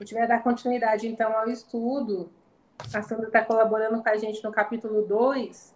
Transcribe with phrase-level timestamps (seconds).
[0.00, 2.30] A gente dar continuidade, então, ao estudo.
[2.92, 5.74] A Sandra está colaborando com a gente no capítulo 2.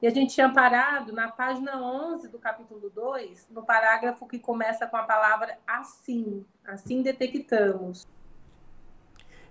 [0.00, 4.86] E a gente tinha parado na página 11 do capítulo 2, no parágrafo que começa
[4.86, 6.44] com a palavra assim.
[6.64, 8.06] Assim detectamos.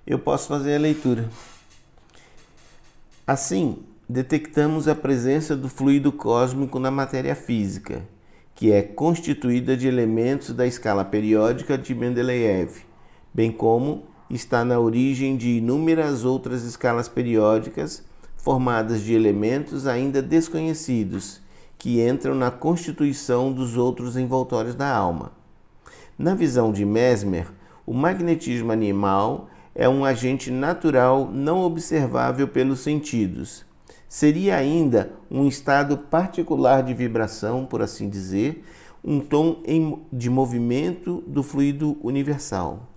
[0.06, 1.30] Eu posso fazer a leitura.
[3.26, 8.08] Assim, detectamos a presença do fluido cósmico na matéria física,
[8.56, 12.87] que é constituída de elementos da escala periódica de Mendeleev,
[13.38, 18.04] bem como está na origem de inúmeras outras escalas periódicas
[18.36, 21.40] formadas de elementos ainda desconhecidos
[21.78, 25.32] que entram na constituição dos outros envoltórios da alma.
[26.18, 27.46] Na visão de Mesmer,
[27.86, 33.64] o magnetismo animal é um agente natural não observável pelos sentidos.
[34.10, 38.64] Seria ainda um estado particular de vibração, por assim dizer,
[39.04, 39.62] um tom
[40.12, 42.97] de movimento do fluido universal.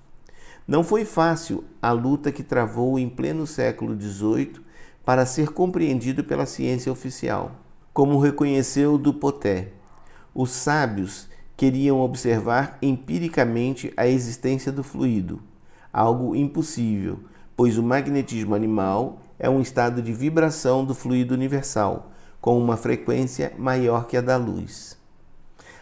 [0.71, 4.61] Não foi fácil a luta que travou em pleno século XVIII
[5.05, 7.57] para ser compreendido pela ciência oficial.
[7.93, 9.73] Como reconheceu Dupoté,
[10.33, 15.43] os sábios queriam observar empiricamente a existência do fluido,
[15.93, 17.19] algo impossível,
[17.57, 23.53] pois o magnetismo animal é um estado de vibração do fluido universal, com uma frequência
[23.59, 24.97] maior que a da luz.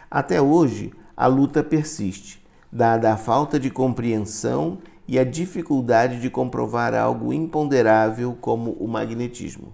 [0.09, 2.38] Até hoje, a luta persiste,
[2.71, 9.73] dada a falta de compreensão e a dificuldade de comprovar algo imponderável como o magnetismo.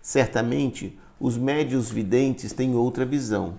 [0.00, 3.54] Certamente, os médios videntes têm outra visão.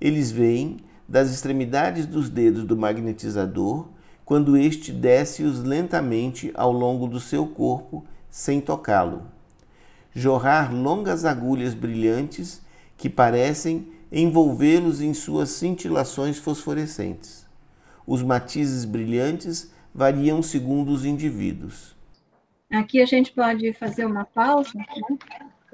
[0.00, 0.78] Eles veem
[1.08, 3.86] das extremidades dos dedos do magnetizador
[4.24, 9.22] quando este desce-os lentamente ao longo do seu corpo sem tocá-lo.
[10.12, 12.60] Jorrar longas agulhas brilhantes
[12.96, 17.45] que parecem envolvê-los em suas cintilações fosforescentes.
[18.06, 21.96] Os matizes brilhantes variam segundo os indivíduos.
[22.70, 24.70] Aqui a gente pode fazer uma pausa.
[24.74, 24.84] Né?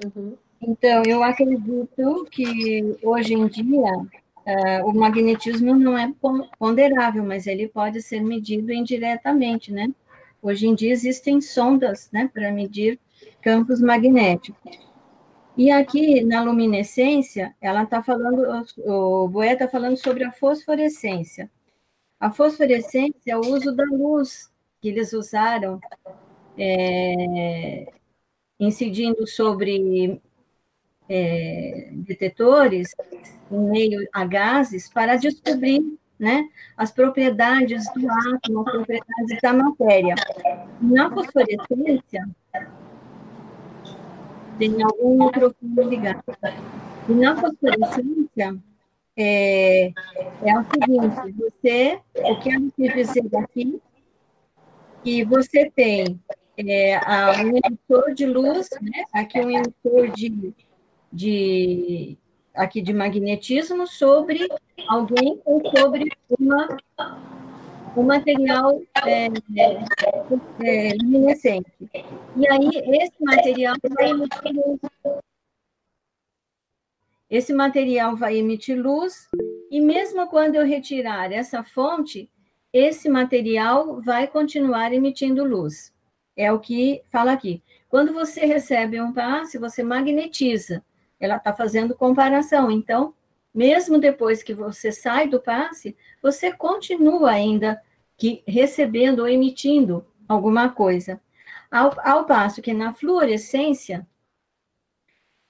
[0.05, 0.37] Uhum.
[0.61, 6.11] Então, eu acredito que hoje em dia uh, o magnetismo não é
[6.57, 9.89] ponderável, mas ele pode ser medido indiretamente, né?
[10.41, 12.99] Hoje em dia existem sondas, né, para medir
[13.41, 14.77] campos magnéticos.
[15.55, 21.49] E aqui na luminescência, ela está falando, o Boé está falando sobre a fosforescência.
[22.23, 25.77] A fosforescência é o uso da luz que eles usaram,
[26.57, 27.91] é,
[28.57, 30.21] incidindo sobre
[31.09, 32.95] é, detetores
[33.51, 35.81] em meio a gases para descobrir
[36.17, 36.47] né,
[36.77, 40.15] as propriedades do átomo, as propriedades da matéria.
[40.79, 42.29] Na fosforescência,
[44.57, 46.23] tem algum microfone ligado.
[47.09, 48.57] E na fosforescência,
[49.15, 53.81] é, é o seguinte, você, eu quero te dizer aqui
[55.03, 56.19] que você tem
[56.57, 56.99] é,
[57.43, 59.03] um emissor de luz, né?
[59.13, 60.53] aqui um emissor de,
[61.11, 62.17] de,
[62.55, 64.47] aqui de magnetismo sobre
[64.87, 66.09] alguém ou sobre
[66.39, 66.77] uma,
[67.95, 69.27] um material é,
[70.63, 71.71] é, luminescente.
[72.35, 72.69] E aí,
[73.01, 74.79] esse material vai emitir luz
[77.35, 79.27] esse material vai emitir luz,
[79.71, 82.29] e mesmo quando eu retirar essa fonte,
[82.71, 85.91] esse material vai continuar emitindo luz.
[86.37, 87.63] É o que fala aqui.
[87.89, 90.85] Quando você recebe um passe, você magnetiza.
[91.19, 92.69] Ela está fazendo comparação.
[92.69, 93.15] Então,
[93.51, 97.81] mesmo depois que você sai do passe, você continua ainda
[98.15, 101.19] que recebendo ou emitindo alguma coisa.
[101.71, 104.07] Ao, ao passo que na fluorescência,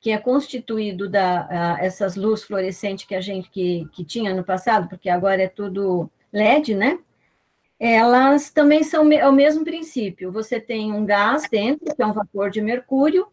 [0.03, 4.89] que é constituído da essas luzes fluorescentes que a gente que, que tinha no passado,
[4.89, 6.99] porque agora é tudo LED, né?
[7.79, 10.29] Elas também são é o mesmo princípio.
[10.29, 13.27] Você tem um gás dentro, que é um vapor de mercúrio,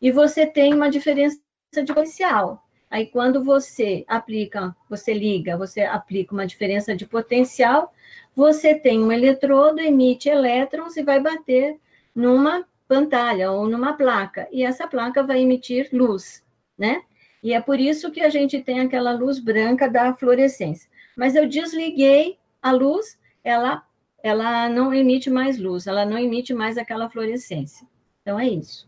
[0.00, 1.40] e você tem uma diferença
[1.84, 2.64] de potencial.
[2.88, 7.92] Aí, quando você aplica, você liga, você aplica uma diferença de potencial,
[8.36, 11.76] você tem um eletrodo, emite elétrons e vai bater
[12.14, 12.64] numa
[12.94, 16.44] pantalha ou numa placa, e essa placa vai emitir luz,
[16.78, 17.02] né?
[17.42, 20.88] E é por isso que a gente tem aquela luz branca da fluorescência.
[21.16, 23.84] Mas eu desliguei a luz, ela,
[24.22, 27.84] ela não emite mais luz, ela não emite mais aquela fluorescência.
[28.22, 28.86] Então é isso.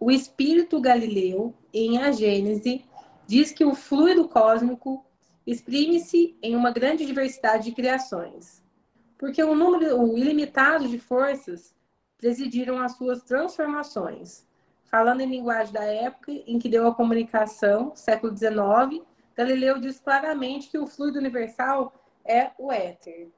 [0.00, 2.84] O espírito Galileu, em A Gênese,
[3.24, 5.06] diz que o fluido cósmico
[5.46, 8.64] exprime-se em uma grande diversidade de criações,
[9.16, 11.77] porque o número ilimitado de forças
[12.18, 14.46] presidiram as suas transformações.
[14.84, 19.04] Falando em linguagem da época em que deu a comunicação, século XIX,
[19.36, 21.92] Galileu diz claramente que o fluido universal
[22.24, 23.28] é o éter.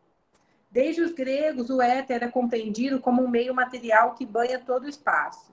[0.70, 4.88] Desde os gregos, o éter era compreendido como um meio material que banha todo o
[4.88, 5.52] espaço.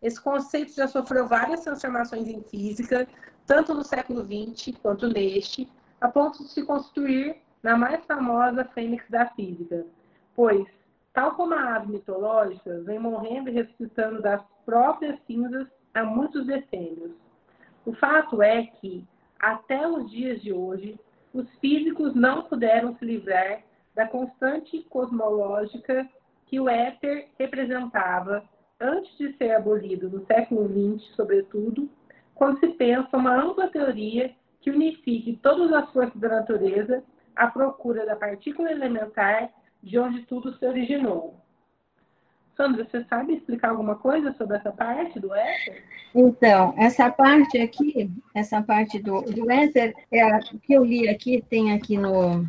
[0.00, 3.08] Esse conceito já sofreu várias transformações em física,
[3.46, 5.68] tanto no século XX quanto neste,
[6.00, 9.86] a ponto de se constituir na mais famosa fênix da física,
[10.34, 10.68] pois,
[11.14, 17.12] tal como a ave mitológica, vem morrendo e ressuscitando das próprias cinzas há muitos decênios.
[17.86, 19.06] O fato é que,
[19.40, 20.98] até os dias de hoje,
[21.32, 23.62] os físicos não puderam se livrar
[23.94, 26.08] da constante cosmológica
[26.46, 28.42] que o éter representava
[28.80, 31.88] antes de ser abolido no século XX, sobretudo,
[32.34, 37.04] quando se pensa uma ampla teoria que unifique todas as forças da natureza
[37.36, 39.50] à procura da partícula elementar
[39.84, 41.38] de onde tudo se originou.
[42.56, 45.82] Sandra, você sabe explicar alguma coisa sobre essa parte do éter?
[46.14, 51.44] Então, essa parte aqui, essa parte do, do éter, é a que eu li aqui,
[51.50, 52.48] tem aqui no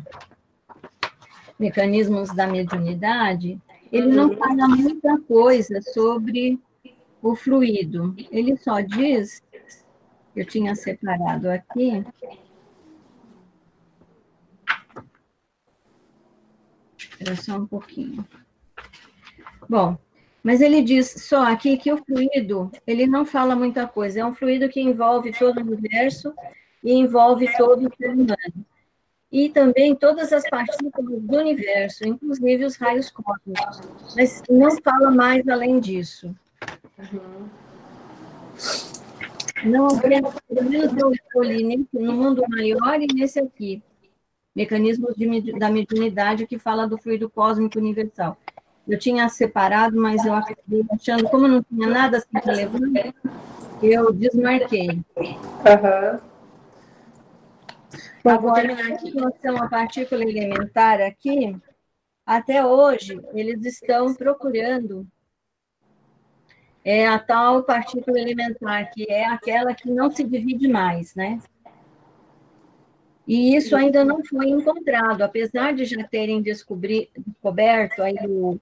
[1.58, 3.60] Mecanismos da Mediunidade,
[3.92, 4.36] ele não uhum.
[4.36, 6.58] fala muita coisa sobre
[7.20, 8.14] o fluido.
[8.30, 9.42] Ele só diz,
[10.34, 12.04] eu tinha separado aqui,
[17.26, 18.24] Espera só um pouquinho.
[19.68, 19.98] Bom,
[20.44, 24.34] mas ele diz só aqui que o fluido, ele não fala muita coisa, é um
[24.34, 26.32] fluido que envolve todo o universo
[26.84, 28.66] e envolve todo o ser humano.
[29.32, 34.14] E também todas as partículas do universo, inclusive os raios cósmicos.
[34.14, 36.32] Mas não fala mais além disso.
[36.96, 37.48] Uhum.
[39.64, 43.82] Não pelo menos eu escolhi no mundo maior e nesse aqui,
[44.56, 48.38] Mecanismos de, da Mediunidade, que fala do fluido cósmico universal.
[48.88, 53.14] Eu tinha separado, mas eu acabei achando, como não tinha nada assim relevante,
[53.82, 55.02] eu desmarquei.
[55.18, 56.20] Uhum.
[58.24, 61.54] Agora, em relação à partícula elementar aqui,
[62.24, 65.06] até hoje, eles estão procurando
[66.82, 71.40] é a tal partícula elementar, que é aquela que não se divide mais, né?
[73.26, 78.58] E isso ainda não foi encontrado, apesar de já terem descoberto aí o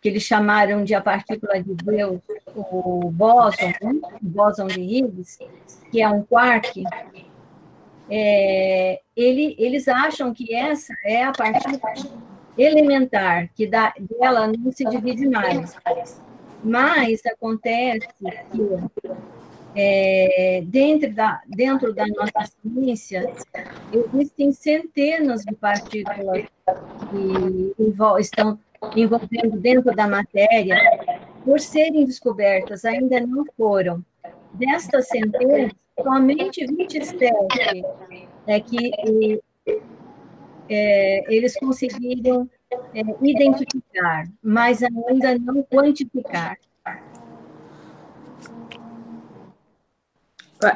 [0.00, 2.20] que eles chamaram de a partícula de Deus,
[2.54, 4.00] o bóson, né?
[4.22, 5.38] o bóson de Higgs,
[5.90, 6.82] que é um quark,
[8.08, 11.92] é, ele, eles acham que essa é a partícula
[12.56, 15.76] elementar, que da, dela não se divide mais.
[16.64, 18.28] Mas acontece que
[19.76, 23.30] é, dentro, da, dentro da nossa ciência,
[23.92, 26.46] existem centenas de partículas
[27.10, 28.58] que estão
[28.96, 30.78] envolvendo dentro da matéria,
[31.44, 34.02] por serem descobertas, ainda não foram.
[34.54, 37.24] Destas centenas, somente 27
[38.46, 39.40] é que
[40.68, 42.48] é, eles conseguiram
[42.94, 46.56] é, identificar, mas ainda não quantificar.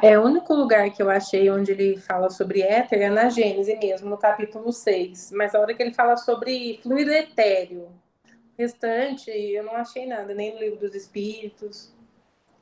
[0.01, 3.75] É o único lugar que eu achei onde ele fala sobre éter é na Gênese
[3.77, 5.31] mesmo, no capítulo 6.
[5.33, 7.89] Mas a hora que ele fala sobre fluido etéreo,
[8.25, 11.91] o restante eu não achei nada, nem no livro dos Espíritos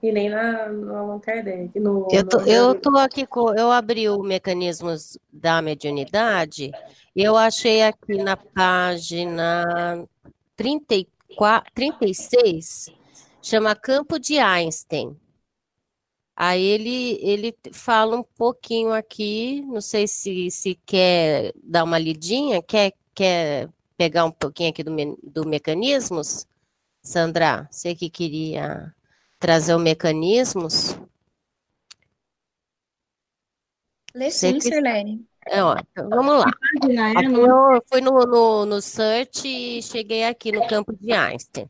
[0.01, 1.77] e nem na, no Allan Kardec.
[1.77, 2.47] No, eu, tô, no...
[2.47, 3.53] eu tô aqui com.
[3.53, 6.71] Eu abri o mecanismos da mediunidade,
[7.13, 10.07] eu achei aqui na página
[10.55, 12.89] 34, 36,
[13.41, 15.17] chama Campo de Einstein.
[16.41, 22.63] Aí ele, ele fala um pouquinho aqui, não sei se, se quer dar uma lidinha,
[22.63, 23.67] quer, quer
[23.97, 26.47] pegar um pouquinho aqui do, do mecanismos?
[27.03, 28.95] Sandra, você que queria
[29.37, 30.97] trazer o mecanismos?
[34.15, 34.61] Lê sim, que...
[34.61, 35.27] Sirlene.
[35.45, 36.49] É, ó, então vamos lá.
[37.17, 41.69] Aqui eu fui no, no, no search e cheguei aqui no campo de Einstein.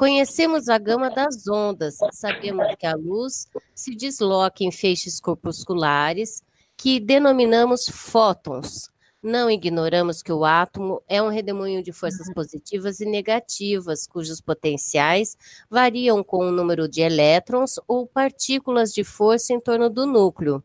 [0.00, 6.42] Conhecemos a gama das ondas, sabemos que a luz se desloca em feixes corpusculares
[6.74, 8.88] que denominamos fótons.
[9.22, 12.32] Não ignoramos que o átomo é um redemoinho de forças uhum.
[12.32, 15.36] positivas e negativas, cujos potenciais
[15.68, 20.64] variam com o número de elétrons ou partículas de força em torno do núcleo.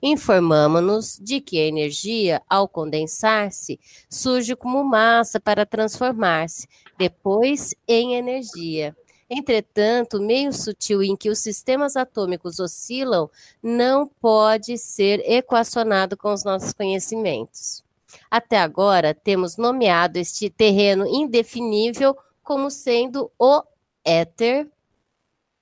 [0.00, 8.96] Informamos-nos de que a energia, ao condensar-se, surge como massa para transformar-se, depois em energia.
[9.28, 13.28] Entretanto, o meio sutil em que os sistemas atômicos oscilam
[13.62, 17.84] não pode ser equacionado com os nossos conhecimentos.
[18.30, 23.62] Até agora, temos nomeado este terreno indefinível como sendo o
[24.04, 24.70] éter.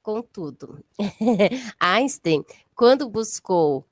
[0.03, 0.85] Contudo,
[1.81, 3.87] Einstein, quando buscou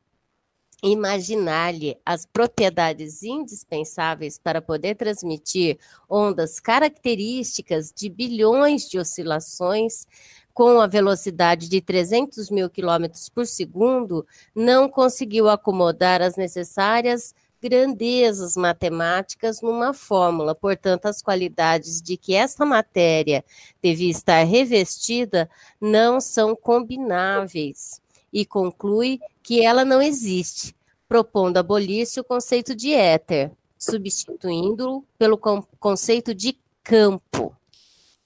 [0.82, 5.78] imaginar-lhe as propriedades indispensáveis para poder transmitir
[6.10, 10.06] ondas características de bilhões de oscilações
[10.52, 18.56] com a velocidade de 300 mil quilômetros por segundo, não conseguiu acomodar as necessárias grandezas
[18.56, 20.52] matemáticas numa fórmula.
[20.52, 23.44] Portanto, as qualidades de que esta matéria
[23.80, 25.48] devia estar revestida
[25.80, 28.01] não são combináveis
[28.32, 30.74] e conclui que ela não existe,
[31.08, 35.38] propondo abolir-se o conceito de éter, substituindo-o pelo
[35.78, 37.54] conceito de campo.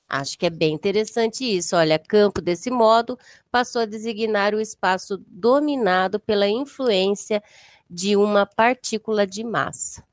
[0.08, 1.74] Acho que é bem interessante isso.
[1.74, 3.18] Olha, campo desse modo
[3.50, 7.42] passou a designar o espaço dominado pela influência
[7.90, 10.04] de uma partícula de massa.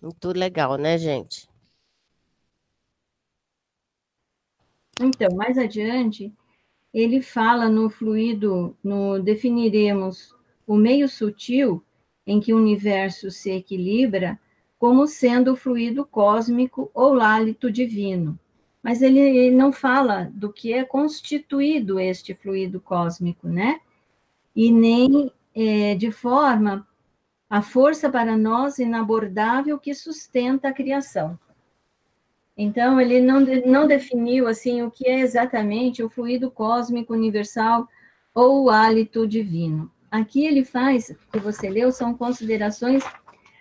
[0.00, 1.48] Muito legal, né, gente?
[5.00, 6.32] Então, mais adiante,
[6.92, 10.34] ele fala no fluido, no definiremos
[10.66, 11.84] o meio sutil
[12.26, 14.38] em que o universo se equilibra
[14.78, 18.38] como sendo o fluido cósmico ou lálito divino.
[18.82, 23.80] Mas ele, ele não fala do que é constituído este fluido cósmico, né?
[24.54, 26.86] E nem é, de forma
[27.48, 31.38] a força para nós inabordável que sustenta a criação.
[32.56, 37.86] Então, ele não, não definiu assim o que é exatamente o fluido cósmico universal
[38.34, 39.90] ou o hálito divino.
[40.10, 43.04] Aqui ele faz, que você leu, são considerações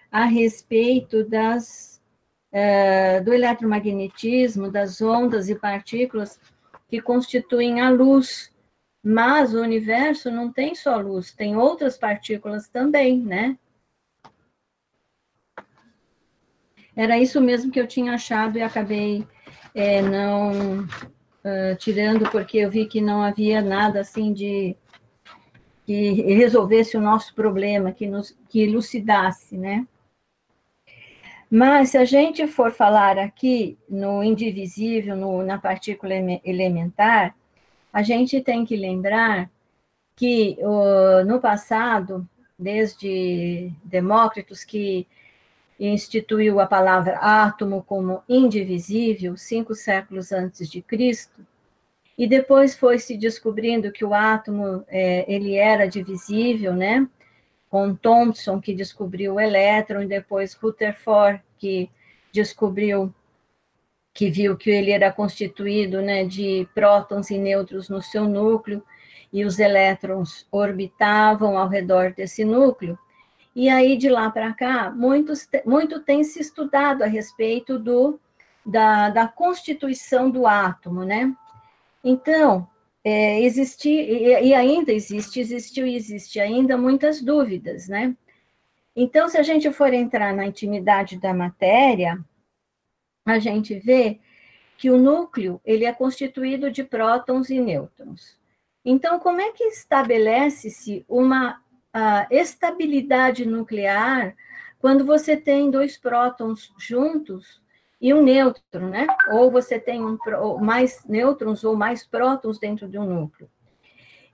[0.09, 2.01] a respeito das,
[2.53, 6.39] uh, do eletromagnetismo, das ondas e partículas
[6.87, 8.53] que constituem a luz.
[9.03, 13.57] Mas o universo não tem só luz, tem outras partículas também, né?
[16.95, 19.27] Era isso mesmo que eu tinha achado e acabei
[19.73, 24.75] é, não uh, tirando, porque eu vi que não havia nada assim de
[25.85, 29.85] que resolvesse o nosso problema, que nos que elucidasse, né?
[31.49, 37.35] Mas se a gente for falar aqui no indivisível, no, na partícula elementar,
[37.93, 39.49] a gente tem que lembrar
[40.15, 40.57] que
[41.25, 45.07] no passado, desde Demócritos, que
[45.79, 51.45] instituiu a palavra átomo como indivisível, cinco séculos antes de Cristo,
[52.17, 57.07] e depois foi se descobrindo que o átomo é, ele era divisível, né?
[57.75, 61.89] com Thomson, que descobriu o elétron, e depois Rutherford, que
[62.31, 63.13] descobriu,
[64.13, 68.81] que viu que ele era constituído né, de prótons e nêutrons no seu núcleo,
[69.33, 72.97] e os elétrons orbitavam ao redor desse núcleo.
[73.55, 78.19] E aí, de lá para cá, muitos, muito tem se estudado a respeito do,
[78.65, 81.33] da, da constituição do átomo, né?
[82.03, 82.67] Então,
[83.01, 88.15] é, existi, e, e ainda existe, existiu e existe ainda muitas dúvidas, né?
[88.93, 92.19] Então, se a gente for entrar na intimidade da matéria,
[93.25, 94.19] a gente vê
[94.77, 98.37] que o núcleo ele é constituído de prótons e nêutrons.
[98.83, 101.61] Então, como é que estabelece-se uma
[102.29, 104.35] estabilidade nuclear
[104.79, 107.61] quando você tem dois prótons juntos
[107.99, 109.07] e um nêutron, né?
[109.31, 110.17] Ou você tem um,
[110.59, 113.49] mais nêutrons ou mais prótons dentro de um núcleo.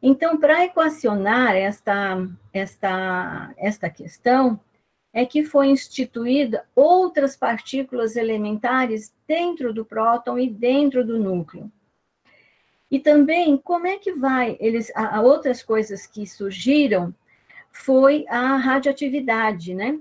[0.02, 4.60] Então, para equacionar esta, esta, esta questão,
[5.14, 11.72] é que foi instituída outras partículas elementares dentro do próton e dentro do núcleo.
[12.90, 17.14] E também, como é que vai, eles, a, outras coisas que surgiram
[17.72, 20.00] foi a radioatividade, né?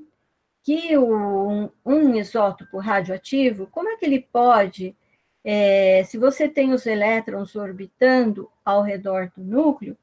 [0.63, 4.97] que o, um isótopo radioativo, como é que ele pode,
[5.45, 9.97] é, se você tem os elétrons orbitando ao redor do núcleo,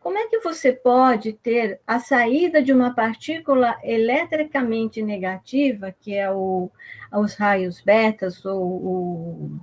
[0.00, 6.30] como é que você pode ter a saída de uma partícula eletricamente negativa, que é
[6.30, 6.70] o,
[7.12, 9.60] os raios betas ou o,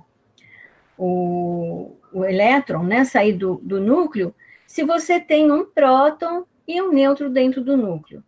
[0.96, 4.32] o, o elétron, né, sair do, do núcleo,
[4.64, 8.22] se você tem um próton e um nêutron dentro do núcleo?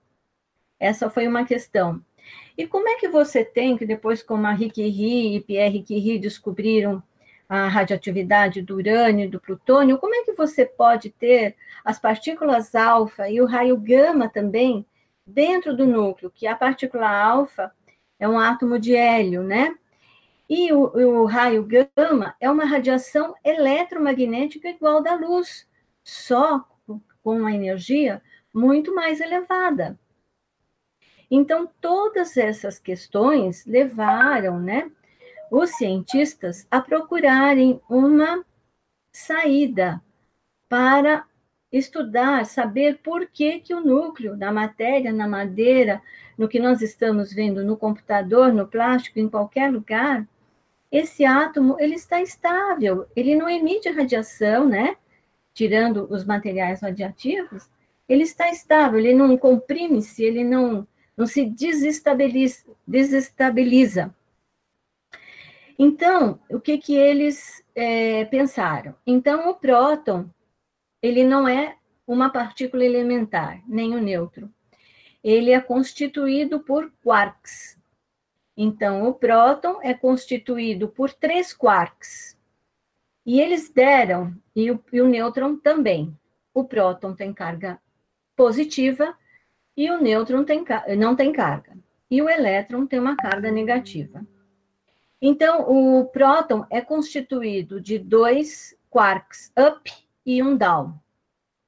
[0.79, 2.03] Essa foi uma questão.
[2.57, 7.03] E como é que você tem, que depois como Marie Curie e Pierre Curie descobriram
[7.49, 12.75] a radioatividade do urânio e do plutônio, como é que você pode ter as partículas
[12.75, 14.85] alfa e o raio gama também
[15.27, 17.73] dentro do núcleo, que a partícula alfa
[18.19, 19.75] é um átomo de hélio, né?
[20.49, 21.67] E o, o raio
[21.97, 25.67] gama é uma radiação eletromagnética igual da luz,
[26.03, 26.67] só
[27.29, 28.23] com uma energia
[28.55, 29.99] muito mais elevada.
[31.31, 34.91] Então, todas essas questões levaram né,
[35.51, 38.43] os cientistas a procurarem uma
[39.13, 40.03] saída
[40.71, 41.27] para
[41.71, 46.01] estudar, saber por que, que o núcleo da matéria, na madeira,
[46.39, 50.27] no que nós estamos vendo no computador, no plástico, em qualquer lugar,
[50.91, 54.97] esse átomo ele está estável, ele não emite radiação, né?
[55.59, 57.69] Tirando os materiais radiativos,
[58.09, 60.87] ele está estável, ele não comprime-se, ele não,
[61.17, 64.15] não se desestabiliza, desestabiliza.
[65.77, 68.95] Então, o que, que eles é, pensaram?
[69.05, 70.31] Então, o próton,
[71.03, 74.49] ele não é uma partícula elementar, nem o nêutron.
[75.25, 77.77] Ele é constituído por quarks.
[78.57, 82.38] Então, o próton é constituído por três quarks.
[83.29, 86.19] E eles deram, e o, e o nêutron também.
[86.55, 87.79] O próton tem carga
[88.35, 89.15] positiva
[89.77, 90.65] e o nêutron tem,
[90.97, 91.77] não tem carga.
[92.11, 94.27] E o elétron tem uma carga negativa.
[95.21, 99.93] Então, o próton é constituído de dois quarks up
[100.25, 100.99] e um down.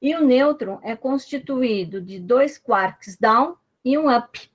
[0.01, 4.51] E o nêutron é constituído de dois quarks down e um up.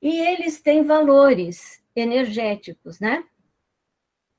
[0.00, 3.24] E eles têm valores energéticos, né?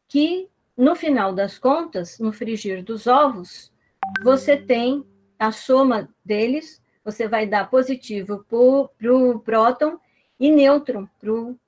[0.08, 3.72] Que, no final das contas, no frigir dos ovos,
[4.24, 5.06] você tem
[5.38, 10.00] a soma deles, você vai dar positivo para o próton
[10.40, 11.60] e nêutron para o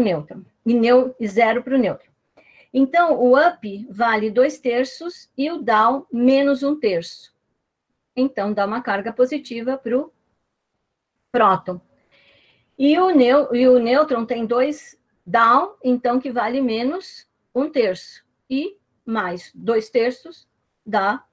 [0.00, 2.12] nêutron, e, neu, zero para o nêutron.
[2.72, 7.32] Então, o up vale dois terços e o down menos um terço.
[8.16, 10.12] Então, dá uma carga positiva para o
[11.30, 11.80] próton.
[12.76, 18.24] E o, neu, e o nêutron tem dois down, então que vale menos um terço.
[18.48, 20.48] E mais dois terços
[20.84, 21.24] dá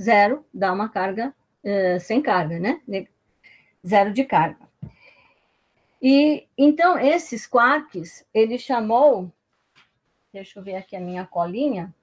[0.00, 2.80] zero, dá uma carga uh, sem carga, né?
[3.86, 4.66] Zero de carga.
[6.00, 9.32] E então esses quarks, ele chamou,
[10.32, 11.94] deixa eu ver aqui a minha colinha.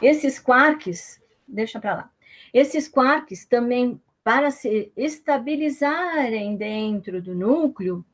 [0.00, 2.12] Esses quarks, deixa para lá.
[2.52, 8.04] Esses quarks também para se estabilizarem dentro do núcleo,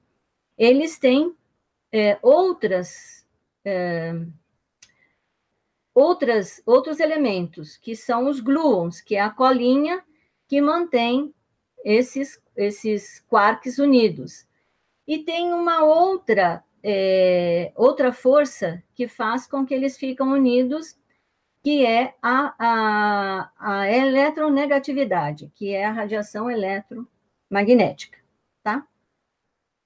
[0.57, 1.35] eles têm
[1.93, 3.27] é, outras
[3.65, 4.15] é,
[5.95, 10.03] outras outros elementos que são os gluons, que é a colinha
[10.47, 11.35] que mantém
[11.85, 14.47] esses, esses quarks unidos.
[15.07, 20.98] E tem uma outra, é, outra força que faz com que eles ficam unidos,
[21.69, 28.19] que é a, a, a eletronegatividade, que é a radiação eletromagnética,
[28.63, 28.87] tá?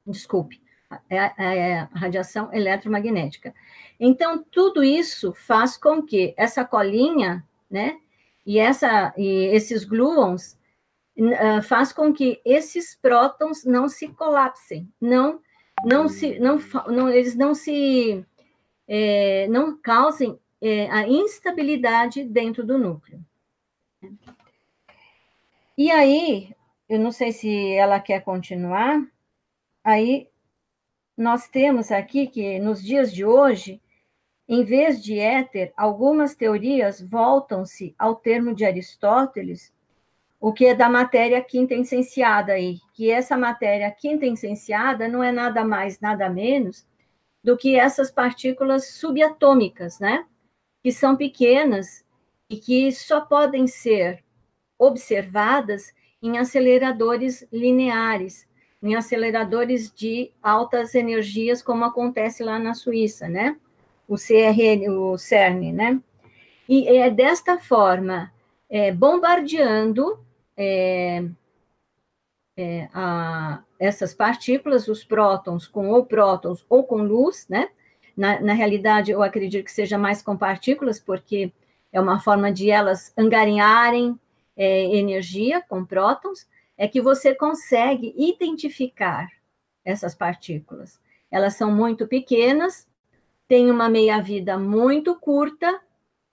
[0.06, 0.62] Desculpe,
[1.10, 3.52] é, é a radiação eletromagnética.
[3.98, 7.98] Então, tudo isso faz com que essa colinha, né,
[8.46, 10.56] e, essa, e esses gluons,
[11.18, 15.40] uh, faz com que esses prótons não se colapsem, não,
[15.84, 18.24] não se, não, não eles não se,
[18.86, 23.20] é, não causem é, a instabilidade dentro do núcleo.
[25.76, 26.54] E aí,
[26.88, 29.04] eu não sei se ela quer continuar,
[29.82, 30.28] aí
[31.16, 33.82] nós temos aqui que nos dias de hoje,
[34.48, 39.72] em vez de éter, algumas teorias voltam-se ao termo de Aristóteles
[40.38, 45.30] o que é da matéria quinta essenciada aí, que essa matéria quinta essenciada não é
[45.30, 46.84] nada mais, nada menos
[47.44, 50.26] do que essas partículas subatômicas, né?
[50.82, 52.04] Que são pequenas
[52.48, 54.22] e que só podem ser
[54.78, 55.92] observadas
[56.22, 58.46] em aceleradores lineares,
[58.82, 63.56] em aceleradores de altas energias, como acontece lá na Suíça, né?
[64.08, 66.00] O CRN, o CERN, né?
[66.68, 68.32] E é desta forma,
[68.68, 70.18] é, bombardeando
[70.56, 71.24] é,
[72.56, 77.68] é, a, essas partículas, os prótons com ou prótons ou com luz, né?
[78.16, 81.52] Na, na, realidade, eu acredito que seja mais com partículas, porque
[81.92, 84.18] é uma forma de elas angarinharem
[84.56, 86.46] é, energia com prótons,
[86.76, 89.28] é que você consegue identificar
[89.84, 91.00] essas partículas.
[91.30, 92.86] Elas são muito pequenas,
[93.48, 95.80] têm uma meia-vida muito curta,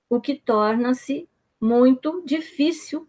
[0.10, 1.30] o que torna-se
[1.62, 3.08] muito difícil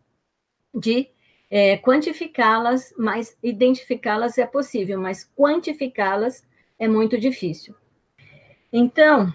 [0.74, 1.08] de
[1.50, 6.46] é, quantificá-las, mas identificá-las é possível, mas quantificá-las
[6.78, 7.74] é muito difícil.
[8.72, 9.32] Então,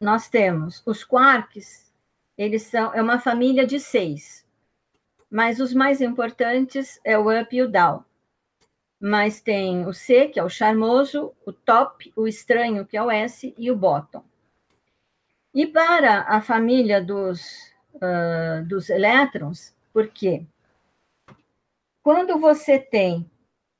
[0.00, 1.90] nós temos os quarks,
[2.36, 4.46] eles são é uma família de seis,
[5.30, 8.04] mas os mais importantes é o up e o down.
[9.00, 13.10] Mas tem o C, que é o charmoso, o top, o estranho, que é o
[13.10, 14.24] S, e o bottom.
[15.54, 20.46] E para a família dos uh, dos elétrons, porque
[22.02, 23.30] quando você tem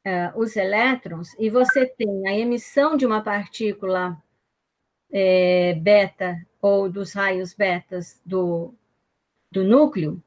[0.07, 4.17] uh, os elétrons e você tem a emissão de uma partícula
[5.11, 8.73] é, beta ou dos raios betas do,
[9.51, 10.23] do núcleo,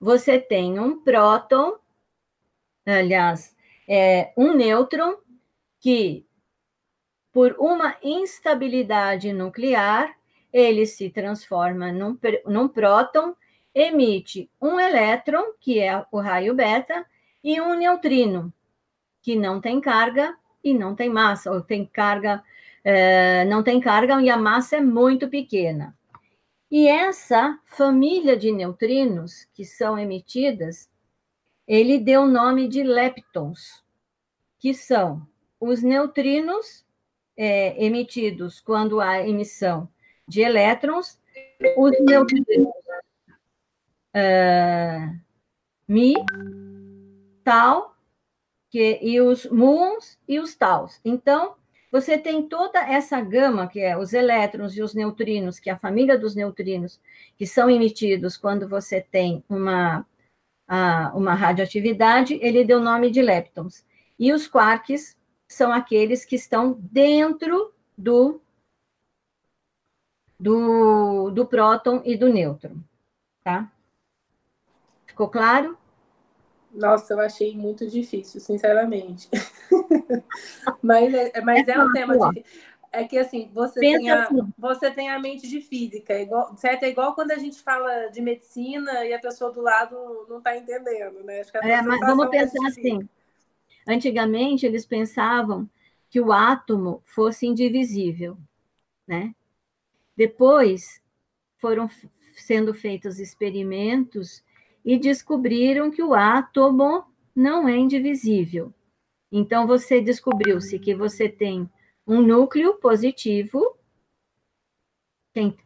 [0.00, 1.78] você tem um próton,
[2.86, 3.56] aliás,
[3.88, 5.16] é, um nêutron,
[5.80, 6.24] que,
[7.32, 10.16] por uma instabilidade nuclear,
[10.52, 13.34] ele se transforma num, num próton,
[13.74, 17.04] emite um elétron, que é o raio beta,
[17.42, 18.52] e um neutrino,
[19.24, 22.44] que não tem carga e não tem massa, ou tem carga,
[22.84, 25.96] é, não tem carga e a massa é muito pequena.
[26.70, 30.90] E essa família de neutrinos que são emitidas,
[31.66, 33.82] ele deu o nome de leptons,
[34.58, 35.26] que são
[35.58, 36.84] os neutrinos
[37.34, 39.88] é, emitidos quando há emissão
[40.28, 41.18] de elétrons,
[41.78, 42.68] os neutrinos
[44.14, 45.18] uh,
[45.88, 46.14] mi,
[47.42, 47.93] tal,
[48.74, 51.00] que, e os muons e os taus.
[51.04, 51.54] Então,
[51.92, 55.78] você tem toda essa gama, que é os elétrons e os neutrinos, que é a
[55.78, 57.00] família dos neutrinos,
[57.38, 60.04] que são emitidos quando você tem uma,
[61.14, 63.86] uma radioatividade, ele deu o nome de leptons.
[64.18, 68.40] E os quarks são aqueles que estão dentro do,
[70.36, 72.78] do, do próton e do nêutron,
[73.44, 73.70] tá?
[75.06, 75.78] Ficou claro?
[76.74, 79.28] Nossa, eu achei muito difícil, sinceramente.
[80.82, 82.44] mas é, mas é, é um tema difícil.
[82.90, 84.52] É que assim, você tem, a, assim.
[84.56, 86.84] você tem a mente de física, é igual, certo?
[86.84, 89.96] É igual quando a gente fala de medicina e a pessoa do lado
[90.28, 91.42] não está entendendo, né?
[91.62, 93.08] é, mas vamos pensar assim.
[93.86, 95.68] Antigamente eles pensavam
[96.08, 98.38] que o átomo fosse indivisível,
[99.06, 99.34] né?
[100.16, 101.02] Depois
[101.58, 101.90] foram
[102.36, 104.43] sendo feitos experimentos
[104.84, 108.72] e descobriram que o átomo não é indivisível.
[109.32, 111.68] Então, você descobriu-se que você tem
[112.06, 113.76] um núcleo positivo,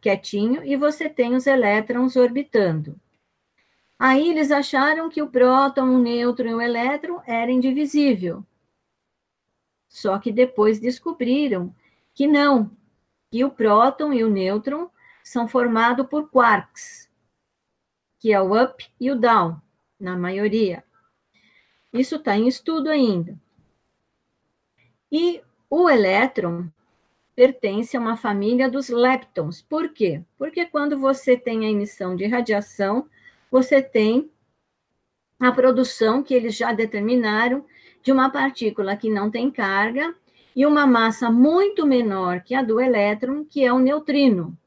[0.01, 2.99] quietinho, e você tem os elétrons orbitando.
[3.99, 8.45] Aí eles acharam que o próton, o nêutron e o elétron era indivisível.
[9.89, 11.75] Só que depois descobriram
[12.15, 12.71] que não,
[13.29, 14.89] que o próton e o nêutron
[15.23, 17.08] são formados por quarks
[18.19, 19.59] que é o up e o down,
[19.99, 20.83] na maioria.
[21.91, 23.35] Isso está em estudo ainda.
[25.11, 26.69] E o elétron
[27.35, 29.61] pertence a uma família dos leptons.
[29.61, 30.21] Por quê?
[30.37, 33.07] Porque quando você tem a emissão de radiação,
[33.49, 34.29] você tem
[35.39, 37.65] a produção que eles já determinaram
[38.03, 40.13] de uma partícula que não tem carga
[40.55, 44.57] e uma massa muito menor que a do elétron, que é o neutrino.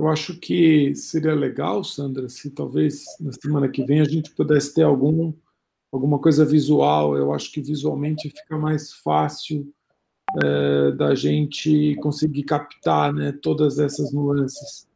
[0.00, 4.72] Eu acho que seria legal, Sandra, se talvez na semana que vem a gente pudesse
[4.72, 5.30] ter algum,
[5.92, 7.18] alguma coisa visual.
[7.18, 9.70] Eu acho que visualmente fica mais fácil
[10.42, 14.88] é, da gente conseguir captar né, todas essas nuances.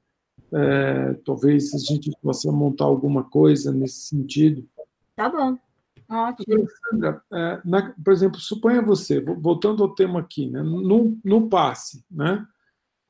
[0.50, 4.66] É, talvez a gente possa montar alguma coisa nesse sentido.
[5.14, 5.58] Tá bom.
[6.08, 6.66] Ótimo.
[6.88, 12.02] Sandra, é, na, por exemplo, suponha você, voltando ao tema aqui, né, no, no passe,
[12.10, 12.46] né?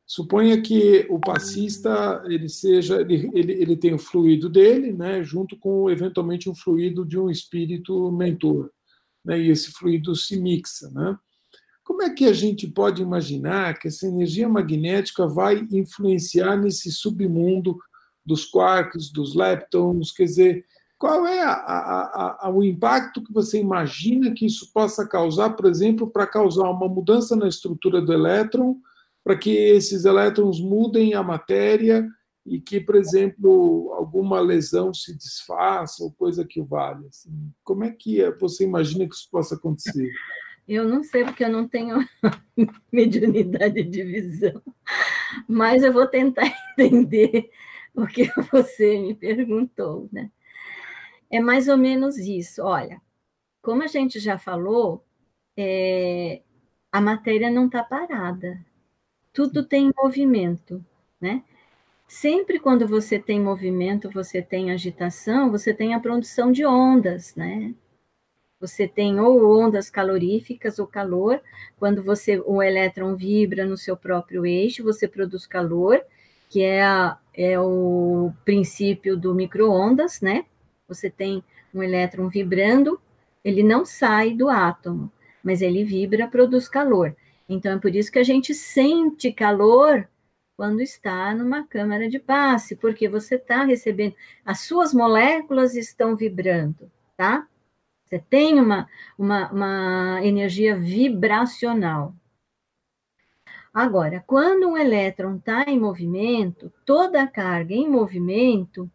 [0.07, 5.57] Suponha que o passista ele seja ele, ele, ele tem o fluido dele, né, junto
[5.57, 8.71] com eventualmente um fluido de um espírito mentor,
[9.25, 11.19] né, e esse fluido se mixa, né?
[11.83, 17.79] Como é que a gente pode imaginar que essa energia magnética vai influenciar nesse submundo
[18.25, 20.11] dos quarks, dos leptons?
[20.11, 20.65] Quer dizer,
[20.97, 25.67] qual é a, a, a, o impacto que você imagina que isso possa causar, por
[25.67, 28.79] exemplo, para causar uma mudança na estrutura do elétron?
[29.25, 32.07] Para que esses elétrons mudem a matéria
[32.45, 37.09] e que, por exemplo, alguma lesão se desfaça ou coisa que o valha.
[37.09, 37.33] Assim,
[37.65, 40.13] como é que você imagina que isso possa acontecer?
[40.69, 41.97] Eu não sei, porque eu não tenho
[42.93, 44.63] mediunidade de visão,
[45.49, 46.45] mas eu vou tentar
[46.79, 47.51] entender
[47.95, 50.31] o que você me perguntou, né?
[51.31, 52.63] É mais ou menos isso.
[52.63, 53.01] Olha,
[53.63, 55.05] como a gente já falou,
[55.57, 56.43] é,
[56.93, 58.59] a matéria não está parada,
[59.35, 60.83] tudo tem movimento,
[61.21, 61.43] né?
[62.07, 67.75] Sempre quando você tem movimento, você tem agitação, você tem a produção de ondas, né?
[68.61, 71.43] Você tem ou ondas caloríficas ou calor,
[71.79, 76.01] quando você o elétron vibra no seu próprio eixo, você produz calor,
[76.49, 80.45] que é, a, é o princípio do microondas, né?
[80.87, 81.43] Você tem
[81.75, 83.01] um elétron vibrando,
[83.45, 85.11] ele não sai do átomo,
[85.43, 87.17] mas ele vibra, produz calor.
[87.49, 90.09] Então, é por isso que a gente sente calor
[90.57, 96.91] quando está numa câmara de passe, porque você está recebendo, as suas moléculas estão vibrando,
[97.17, 97.47] tá?
[98.05, 102.15] Você tem uma, uma, uma energia vibracional.
[103.73, 108.89] Agora, quando um elétron está em movimento, toda a carga em movimento,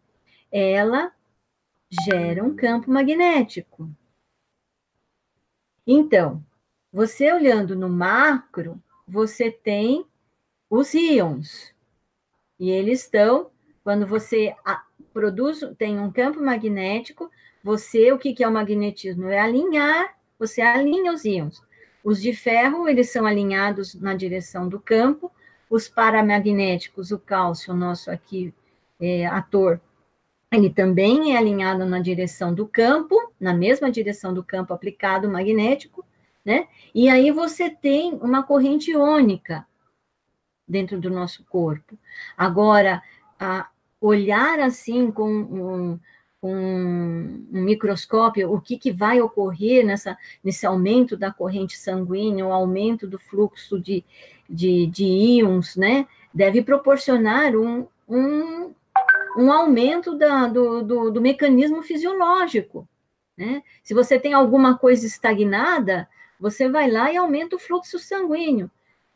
[0.50, 1.12] ela
[2.06, 3.90] gera um campo magnético.
[5.86, 6.42] Então,
[6.92, 10.06] você olhando no macro, você tem
[10.68, 11.74] os íons.
[12.58, 13.50] E eles estão,
[13.82, 14.54] quando você
[15.12, 17.30] produz, tem um campo magnético,
[17.62, 19.28] você, o que, que é o magnetismo?
[19.28, 21.62] É alinhar, você alinha os íons.
[22.02, 25.30] Os de ferro, eles são alinhados na direção do campo,
[25.68, 28.52] os paramagnéticos, o cálcio, nosso aqui
[28.98, 29.80] é, ator,
[30.52, 35.99] ele também é alinhado na direção do campo, na mesma direção do campo aplicado magnético,
[36.50, 36.66] né?
[36.92, 39.64] E aí você tem uma corrente iônica
[40.66, 41.96] dentro do nosso corpo.
[42.36, 43.00] Agora,
[44.00, 46.00] olhar assim com um,
[46.42, 52.52] um, um microscópio o que, que vai ocorrer nessa, nesse aumento da corrente sanguínea, o
[52.52, 54.04] aumento do fluxo de,
[54.48, 56.08] de, de íons, né?
[56.34, 58.74] Deve proporcionar um, um,
[59.36, 62.88] um aumento da, do, do, do mecanismo fisiológico.
[63.38, 63.62] Né?
[63.84, 66.08] Se você tem alguma coisa estagnada,
[66.40, 68.70] você vai lá e aumenta o fluxo sanguíneo.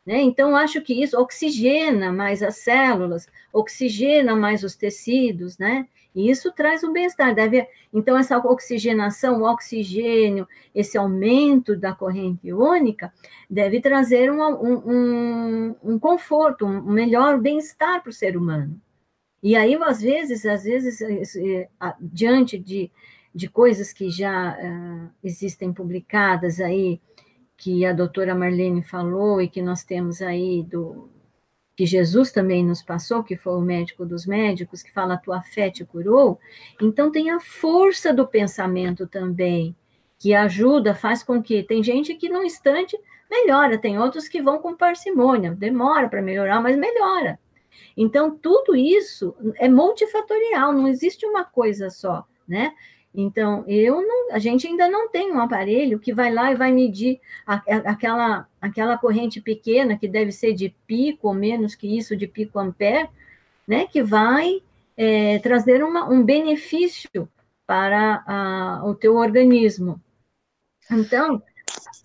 [0.05, 0.21] Né?
[0.21, 5.87] Então, acho que isso oxigena mais as células, oxigena mais os tecidos, né?
[6.13, 7.35] E isso traz um bem-estar.
[7.35, 13.11] Deve, então, essa oxigenação, o oxigênio, esse aumento da corrente iônica,
[13.49, 18.79] deve trazer um, um, um conforto, um melhor bem-estar para o ser humano.
[19.43, 20.99] E aí, às vezes, às vezes,
[21.99, 22.89] diante de,
[23.33, 27.01] de coisas que já uh, existem publicadas aí,
[27.57, 31.09] que a doutora Marlene falou e que nós temos aí do,
[31.75, 35.41] que Jesus também nos passou, que foi o médico dos médicos, que fala: a tua
[35.41, 36.39] fé te curou.
[36.81, 39.75] Então, tem a força do pensamento também,
[40.17, 41.63] que ajuda, faz com que.
[41.63, 42.97] Tem gente que, num instante,
[43.29, 47.37] melhora, tem outros que vão com parcimônia, demora para melhorar, mas melhora.
[47.97, 52.73] Então, tudo isso é multifatorial, não existe uma coisa só, né?
[53.17, 56.71] Então, eu não, a gente ainda não tem um aparelho que vai lá e vai
[56.71, 61.97] medir a, a, aquela, aquela corrente pequena, que deve ser de pico ou menos que
[61.97, 63.07] isso, de pico ampere,
[63.67, 64.61] né, que vai
[64.97, 67.29] é, trazer uma, um benefício
[67.65, 70.01] para a, o teu organismo.
[70.91, 71.41] Então,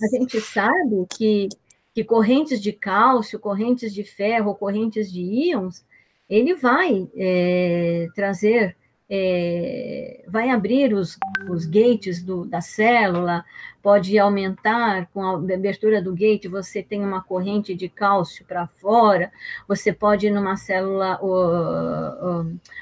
[0.03, 1.49] a gente sabe que,
[1.93, 5.85] que correntes de cálcio, correntes de ferro, correntes de íons,
[6.29, 8.77] ele vai é, trazer
[9.13, 11.19] é, vai abrir os,
[11.51, 13.45] os gates do, da célula,
[13.83, 19.33] pode aumentar com a abertura do gate, você tem uma corrente de cálcio para fora,
[19.67, 21.19] você pode, numa célula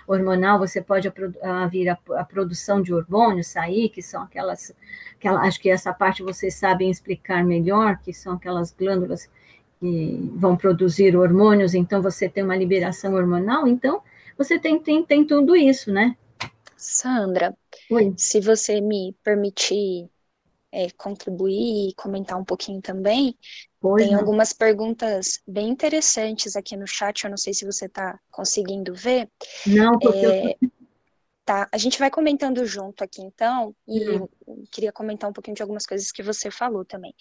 [0.07, 1.11] hormonal, você pode
[1.71, 4.75] vir a, a, produção de hormônios, sair, que são aquelas,
[5.17, 9.31] aquela, acho que essa parte vocês sabem explicar melhor, que são aquelas glândulas
[9.81, 14.03] que vão produzir hormônios, então você tem uma liberação hormonal, então
[14.38, 16.16] você tem, tem, tem tudo isso, né?
[16.77, 17.57] Sandra,
[17.90, 18.14] Oi.
[18.16, 20.09] se você me permitir
[20.70, 23.37] é, contribuir e comentar um pouquinho também,
[23.81, 24.20] pois tem não.
[24.20, 29.29] algumas perguntas bem interessantes aqui no chat, eu não sei se você está conseguindo ver.
[29.66, 30.70] Não, porque é, eu
[31.49, 34.29] Tá, a gente vai comentando junto aqui então, e uhum.
[34.71, 37.15] queria comentar um pouquinho de algumas coisas que você falou também.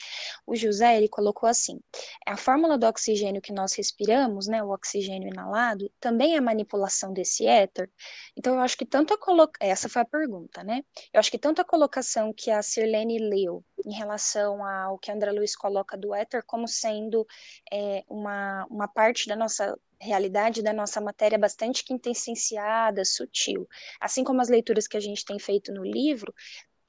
[0.45, 1.79] O José, ele colocou assim,
[2.27, 7.47] a fórmula do oxigênio que nós respiramos, né, o oxigênio inalado, também é manipulação desse
[7.47, 7.89] éter,
[8.35, 11.39] então eu acho que tanto a colocação, essa foi a pergunta, né, eu acho que
[11.39, 15.97] tanto a colocação que a Sirlene leu em relação ao que a André Luiz coloca
[15.97, 17.25] do éter, como sendo
[17.71, 23.67] é, uma, uma parte da nossa realidade da nossa matéria bastante quintessenciada, sutil.
[23.99, 26.33] Assim como as leituras que a gente tem feito no livro,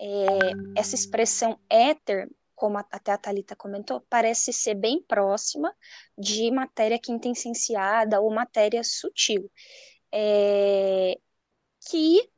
[0.01, 0.27] é,
[0.77, 5.75] essa expressão éter, como até a Thalita comentou, parece ser bem próxima
[6.17, 9.51] de matéria quintessenciada ou matéria sutil.
[10.13, 11.19] É,
[11.89, 12.29] que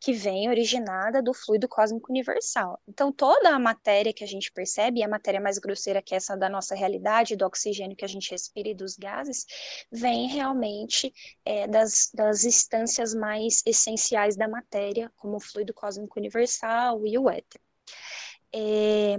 [0.00, 2.80] que vem originada do fluido cósmico universal.
[2.86, 6.16] Então, toda a matéria que a gente percebe, e a matéria mais grosseira que é
[6.16, 9.46] essa da nossa realidade, do oxigênio que a gente respira e dos gases,
[9.90, 11.12] vem realmente
[11.44, 17.30] é, das, das instâncias mais essenciais da matéria, como o fluido cósmico universal e o
[17.30, 17.60] éter.
[18.54, 19.16] É,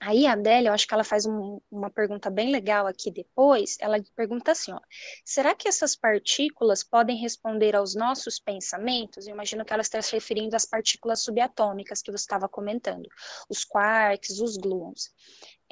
[0.00, 3.76] Aí a Adélia, eu acho que ela faz um, uma pergunta bem legal aqui depois.
[3.80, 4.80] Ela pergunta assim: ó,
[5.24, 9.26] será que essas partículas podem responder aos nossos pensamentos?
[9.26, 13.08] Eu imagino que ela está se referindo às partículas subatômicas que você estava comentando,
[13.48, 15.10] os quarks, os gluons.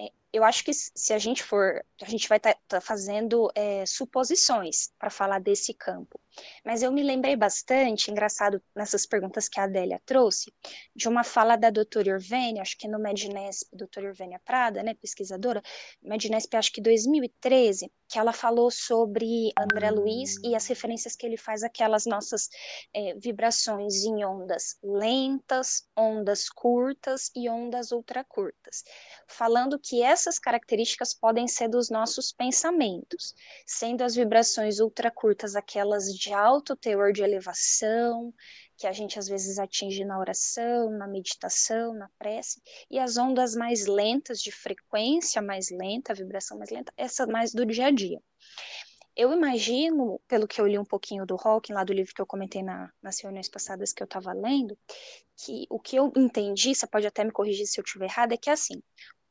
[0.02, 3.50] É, eu acho que se a gente for, a gente vai estar tá, tá fazendo
[3.54, 6.18] é, suposições para falar desse campo.
[6.64, 10.52] Mas eu me lembrei bastante, engraçado, nessas perguntas que a Adélia trouxe,
[10.96, 15.62] de uma fala da doutora Irvênia, acho que no Mednesp, doutora Irvênia Prada, né, pesquisadora,
[16.02, 21.38] Mednesp, acho que 2013, que ela falou sobre André Luiz e as referências que ele
[21.38, 22.50] faz aquelas nossas
[22.92, 28.84] é, vibrações em ondas lentas, ondas curtas e ondas ultracurtas,
[29.26, 33.34] falando que essas características podem ser dos nossos pensamentos,
[33.66, 38.34] sendo as vibrações ultracurtas aquelas de alto teor de elevação,
[38.82, 43.54] que a gente às vezes atinge na oração, na meditação, na prece, e as ondas
[43.54, 48.20] mais lentas, de frequência mais lenta, vibração mais lenta, essa mais do dia a dia.
[49.14, 52.26] Eu imagino, pelo que eu li um pouquinho do Hawking, lá do livro que eu
[52.26, 54.76] comentei na, nas reuniões passadas que eu estava lendo,
[55.36, 58.36] que o que eu entendi, você pode até me corrigir se eu estiver errado, é
[58.36, 58.82] que assim,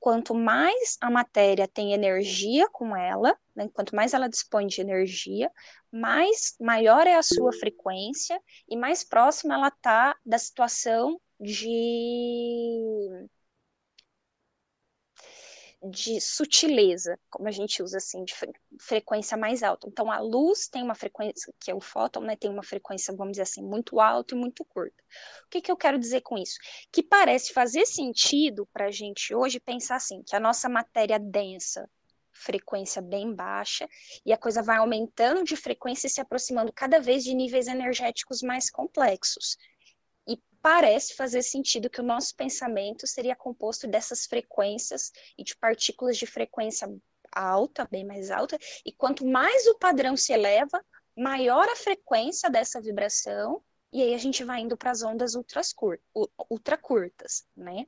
[0.01, 5.49] quanto mais a matéria tem energia com ela, né, quanto mais ela dispõe de energia,
[5.91, 13.27] mais maior é a sua frequência e mais próxima ela está da situação de
[15.83, 18.35] de sutileza, como a gente usa assim, de
[18.79, 19.87] frequência mais alta.
[19.87, 23.31] Então, a luz tem uma frequência, que é o fóton, né, tem uma frequência, vamos
[23.31, 25.03] dizer assim, muito alta e muito curta.
[25.45, 26.59] O que, que eu quero dizer com isso?
[26.91, 31.89] Que parece fazer sentido para a gente hoje pensar assim, que a nossa matéria densa,
[32.31, 33.87] frequência bem baixa,
[34.25, 38.41] e a coisa vai aumentando de frequência e se aproximando cada vez de níveis energéticos
[38.41, 39.57] mais complexos
[40.61, 46.25] parece fazer sentido que o nosso pensamento seria composto dessas frequências e de partículas de
[46.25, 46.87] frequência
[47.31, 50.83] alta, bem mais alta, e quanto mais o padrão se eleva,
[51.17, 56.77] maior a frequência dessa vibração, e aí a gente vai indo para as ondas ultra
[56.77, 57.85] curtas, né?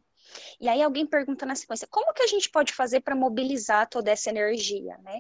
[0.59, 4.11] E aí alguém pergunta na sequência, como que a gente pode fazer para mobilizar toda
[4.11, 5.19] essa energia, né?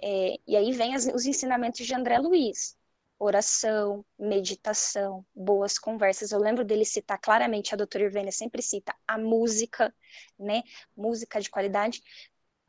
[0.00, 2.77] É, e aí vem as, os ensinamentos de André Luiz
[3.18, 6.30] oração, meditação, boas conversas.
[6.30, 9.92] Eu lembro dele citar claramente, a doutora Irvênia sempre cita a música,
[10.38, 10.62] né?
[10.96, 12.02] Música de qualidade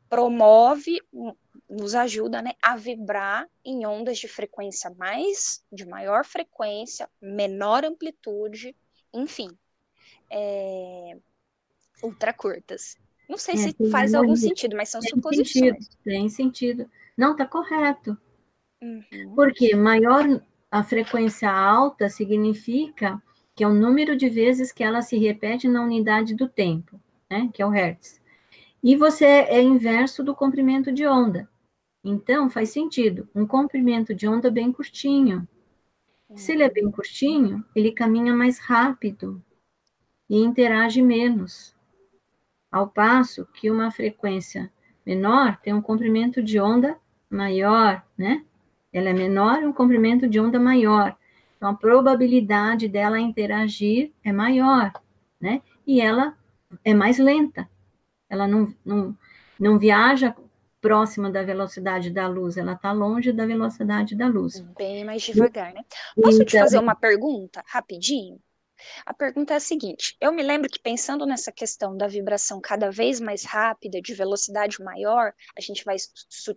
[0.08, 1.00] promove,
[1.68, 8.74] nos ajuda, né, a vibrar em ondas de frequência mais, de maior frequência, menor amplitude,
[9.14, 9.48] enfim,
[10.28, 11.16] é,
[12.02, 12.96] ultra curtas.
[13.28, 15.48] Não sei é, se faz algum sentido, mas são tem suposições.
[15.52, 16.90] Sentido, tem sentido.
[17.16, 18.18] Não, está correto.
[18.82, 19.34] Uhum.
[19.34, 20.24] Porque maior
[20.70, 23.22] a frequência alta significa
[23.54, 26.98] que é o número de vezes que ela se repete na unidade do tempo,
[27.30, 27.50] né?
[27.52, 28.20] Que é o hertz.
[28.82, 31.48] E você é inverso do comprimento de onda.
[32.02, 33.28] Então, faz sentido.
[33.34, 35.46] Um comprimento de onda bem curtinho.
[36.34, 39.42] Se ele é bem curtinho, ele caminha mais rápido
[40.28, 41.74] e interage menos.
[42.70, 44.72] Ao passo que uma frequência
[45.04, 46.96] menor tem um comprimento de onda
[47.28, 48.44] maior, né?
[48.92, 51.16] Ela é menor e um comprimento de onda maior.
[51.56, 54.92] Então, a probabilidade dela interagir é maior,
[55.40, 55.62] né?
[55.86, 56.36] E ela
[56.84, 57.68] é mais lenta.
[58.28, 59.16] Ela não, não,
[59.58, 60.34] não viaja
[60.80, 64.60] próxima da velocidade da luz, ela está longe da velocidade da luz.
[64.78, 65.84] Bem mais devagar, né?
[66.16, 68.40] Posso então, te fazer uma pergunta rapidinho?
[69.04, 72.90] A pergunta é a seguinte: eu me lembro que pensando nessa questão da vibração cada
[72.90, 75.96] vez mais rápida, de velocidade maior, a gente vai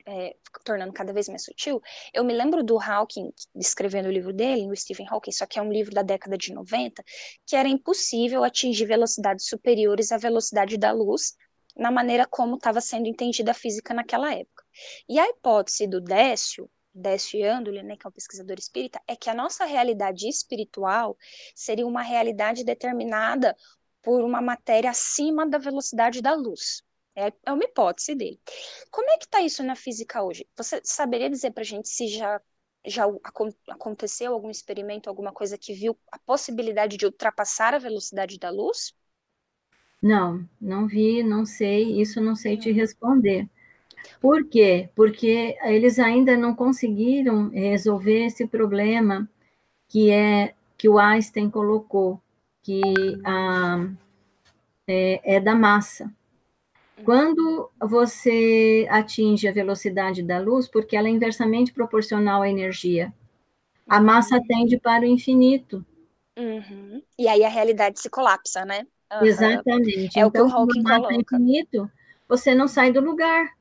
[0.06, 1.82] é, tornando cada vez mais sutil.
[2.14, 5.62] Eu me lembro do Hawking escrevendo o livro dele, o Stephen Hawking, só que é
[5.62, 7.04] um livro da década de 90,
[7.46, 11.36] que era impossível atingir velocidades superiores à velocidade da luz,
[11.76, 14.64] na maneira como estava sendo entendida a física naquela época.
[15.08, 19.30] E a hipótese do Décio Décio Yandoli, né, que é um pesquisador espírita, é que
[19.30, 21.18] a nossa realidade espiritual
[21.56, 23.56] seria uma realidade determinada
[24.02, 26.84] por uma matéria acima da velocidade da luz.
[27.16, 28.40] É, é uma hipótese dele.
[28.92, 30.48] Como é que está isso na física hoje?
[30.58, 32.42] Você saberia dizer para a gente se já,
[32.86, 33.06] já
[33.70, 38.94] aconteceu algum experimento, alguma coisa que viu a possibilidade de ultrapassar a velocidade da luz?
[40.02, 43.50] Não, não vi, não sei, isso não sei te responder.
[44.20, 44.90] Por quê?
[44.96, 49.30] Porque eles ainda não conseguiram resolver esse problema
[49.88, 52.22] que é que o Einstein colocou,
[52.62, 52.82] que
[53.24, 53.88] a,
[54.88, 56.12] é, é da massa.
[57.04, 63.14] Quando você atinge a velocidade da luz, porque ela é inversamente proporcional à energia,
[63.88, 65.86] a massa tende para o infinito.
[66.38, 67.02] Uhum.
[67.18, 68.88] E aí a realidade se colapsa, né?
[69.12, 69.26] Uhum.
[69.26, 70.18] Exatamente.
[70.18, 71.16] É então, o que o então, Hawking coloca.
[71.16, 71.92] infinito,
[72.28, 73.52] você não sai do lugar.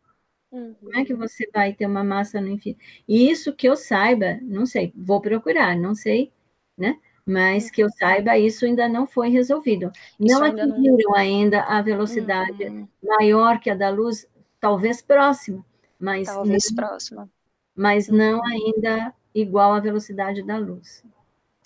[0.53, 0.75] Uhum.
[0.75, 2.81] Como é que você vai ter uma massa no infinito?
[3.09, 6.31] E isso que eu saiba, não sei, vou procurar, não sei,
[6.77, 6.99] né?
[7.25, 9.91] Mas que eu saiba, isso ainda não foi resolvido.
[10.21, 11.15] Isso não atingiram não...
[11.15, 12.87] ainda a velocidade uhum.
[13.03, 14.29] maior que a da luz,
[14.61, 15.65] talvez próxima,
[15.99, 17.31] mas talvez não, próxima.
[17.75, 21.03] Mas não ainda igual à velocidade da luz.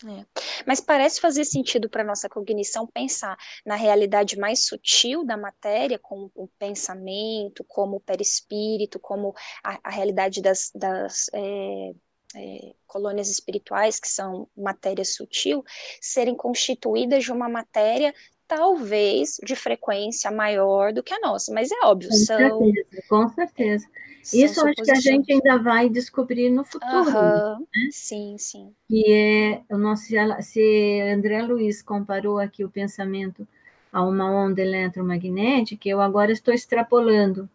[0.04, 0.26] É.
[0.66, 6.30] Mas parece fazer sentido para nossa cognição pensar na realidade mais sutil da matéria, como
[6.34, 9.34] o pensamento, como o perispírito, como
[9.64, 11.94] a, a realidade das, das é,
[12.34, 15.64] é, colônias espirituais, que são matéria sutil,
[16.00, 18.14] serem constituídas de uma matéria
[18.46, 22.38] talvez de frequência maior do que a nossa, mas é óbvio, com são...
[22.38, 23.86] Certeza, com certeza.
[24.34, 27.10] Isso acho que a gente ainda vai descobrir no futuro.
[27.10, 27.88] Uhum, né?
[27.92, 28.74] Sim, sim.
[28.88, 30.06] Que é o nosso,
[30.40, 33.46] se André Luiz comparou aqui o pensamento
[33.92, 37.48] a uma onda eletromagnética, eu agora estou extrapolando.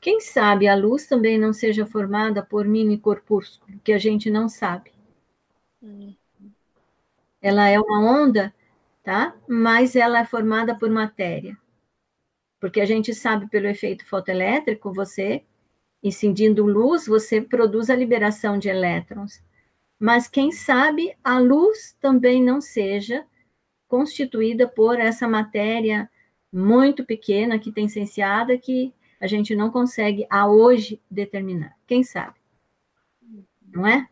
[0.00, 4.48] Quem sabe a luz também não seja formada por mini corpúsculo, que a gente não
[4.48, 4.90] sabe.
[5.82, 6.14] Uhum.
[7.42, 8.54] Ela é uma onda
[9.08, 9.34] tá?
[9.48, 11.56] Mas ela é formada por matéria.
[12.60, 15.44] Porque a gente sabe pelo efeito fotoelétrico, você,
[16.02, 19.42] incidindo luz, você produz a liberação de elétrons.
[19.98, 23.24] Mas quem sabe a luz também não seja
[23.86, 26.10] constituída por essa matéria
[26.52, 31.74] muito pequena que tem cienciada que a gente não consegue a hoje determinar.
[31.86, 32.38] Quem sabe?
[33.72, 34.06] Não é?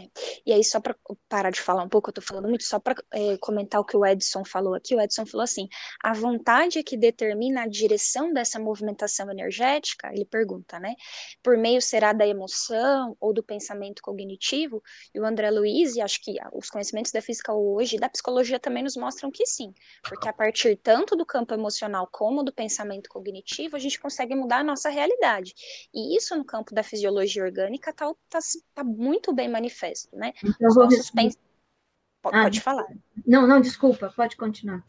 [0.00, 0.08] É.
[0.46, 0.96] E aí, só para
[1.28, 3.96] parar de falar um pouco, eu estou falando muito, só para é, comentar o que
[3.96, 5.68] o Edson falou aqui, o Edson falou assim:
[6.02, 10.94] a vontade é que determina a direção dessa movimentação energética, ele pergunta, né?
[11.42, 14.82] Por meio será da emoção ou do pensamento cognitivo?
[15.14, 18.58] E o André Luiz, e acho que os conhecimentos da física hoje e da psicologia
[18.58, 23.10] também nos mostram que sim, porque a partir tanto do campo emocional como do pensamento
[23.10, 25.54] cognitivo, a gente consegue mudar a nossa realidade.
[25.92, 28.38] E isso no campo da fisiologia orgânica está tá,
[28.74, 30.32] tá muito bem manifestado manifesto, né?
[30.42, 31.38] Então, Os nossos pens...
[32.22, 32.86] Pode, ah, pode falar.
[33.26, 34.84] Não, não, desculpa, pode continuar.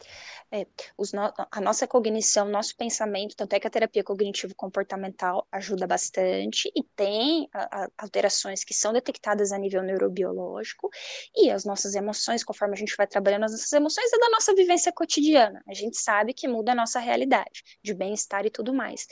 [0.50, 0.66] É,
[0.98, 6.70] os no, a nossa cognição, nosso pensamento, tanto é que a terapia cognitivo-comportamental ajuda bastante
[6.76, 10.90] e tem a, a, alterações que são detectadas a nível neurobiológico
[11.34, 14.54] e as nossas emoções, conforme a gente vai trabalhando as nossas emoções, é da nossa
[14.54, 15.62] vivência cotidiana.
[15.66, 19.06] A gente sabe que muda a nossa realidade de bem-estar e tudo mais.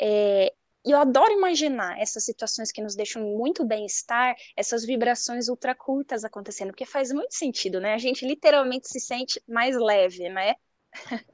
[0.00, 0.54] É,
[0.84, 6.24] e eu adoro imaginar essas situações que nos deixam muito bem-estar, essas vibrações ultra curtas
[6.24, 7.94] acontecendo, porque faz muito sentido, né?
[7.94, 10.54] A gente literalmente se sente mais leve, né?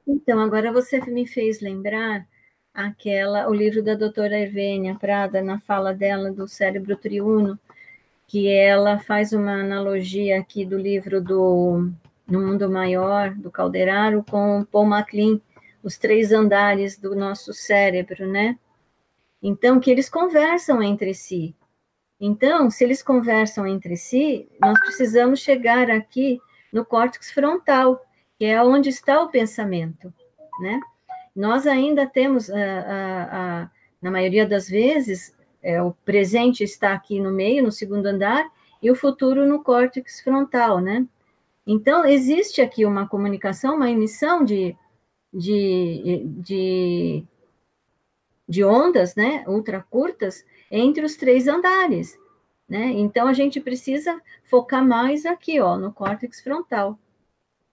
[0.07, 2.27] Então, agora você me fez lembrar
[2.73, 7.59] aquela, o livro da doutora Ervênia Prada, na fala dela do cérebro triuno,
[8.27, 11.91] que ela faz uma analogia aqui do livro do
[12.27, 15.39] No Mundo Maior, do Calderaro, com Paul MacLean,
[15.83, 18.57] os três andares do nosso cérebro, né?
[19.41, 21.55] Então, que eles conversam entre si.
[22.19, 26.39] Então, se eles conversam entre si, nós precisamos chegar aqui
[26.71, 27.99] no córtex frontal,
[28.37, 30.13] que é onde está o pensamento,
[30.59, 30.79] né?
[31.35, 33.69] Nós ainda temos, uh, uh, uh,
[34.01, 38.45] na maioria das vezes, é, o presente está aqui no meio, no segundo andar,
[38.81, 41.05] e o futuro no córtex frontal, né?
[41.65, 44.75] Então, existe aqui uma comunicação, uma emissão de,
[45.31, 47.23] de, de
[48.51, 52.19] de ondas, né, ultra curtas, entre os três andares,
[52.67, 52.87] né?
[52.87, 56.99] Então a gente precisa focar mais aqui, ó, no córtex frontal.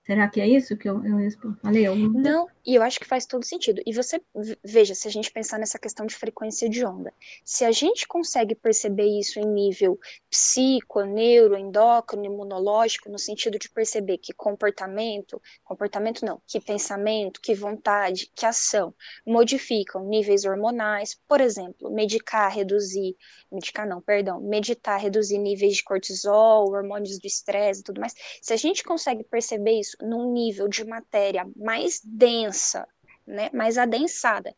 [0.06, 1.18] Será que é isso que eu, eu
[1.60, 1.84] falei?
[1.84, 1.96] Eu...
[1.96, 3.80] Não, e eu acho que faz todo sentido.
[3.86, 4.20] E você,
[4.62, 8.54] veja, se a gente pensar nessa questão de frequência de onda, se a gente consegue
[8.54, 9.98] perceber isso em nível
[10.28, 17.54] psico, neuro, endócrino, imunológico, no sentido de perceber que comportamento, comportamento não, que pensamento, que
[17.54, 18.94] vontade, que ação
[19.26, 23.16] modificam níveis hormonais, por exemplo, medicar, reduzir,
[23.50, 28.14] medicar não, perdão, meditar, reduzir níveis de cortisol, hormônios do estresse e tudo mais.
[28.42, 32.57] Se a gente consegue perceber isso num nível de matéria mais densa,
[33.26, 34.54] né, mais adensada,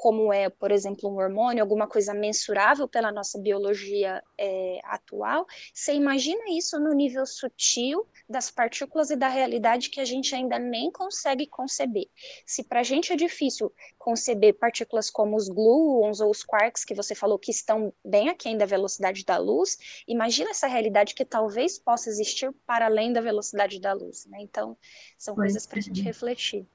[0.00, 5.92] como é, por exemplo, um hormônio, alguma coisa mensurável pela nossa biologia é, atual, você
[5.92, 10.90] imagina isso no nível sutil das partículas e da realidade que a gente ainda nem
[10.90, 12.08] consegue conceber.
[12.46, 16.94] Se para a gente é difícil conceber partículas como os gluons ou os quarks, que
[16.94, 19.76] você falou que estão bem aquém da velocidade da luz,
[20.08, 24.24] imagina essa realidade que talvez possa existir para além da velocidade da luz.
[24.24, 24.38] Né?
[24.40, 24.78] Então,
[25.18, 26.66] são coisas para a gente refletir.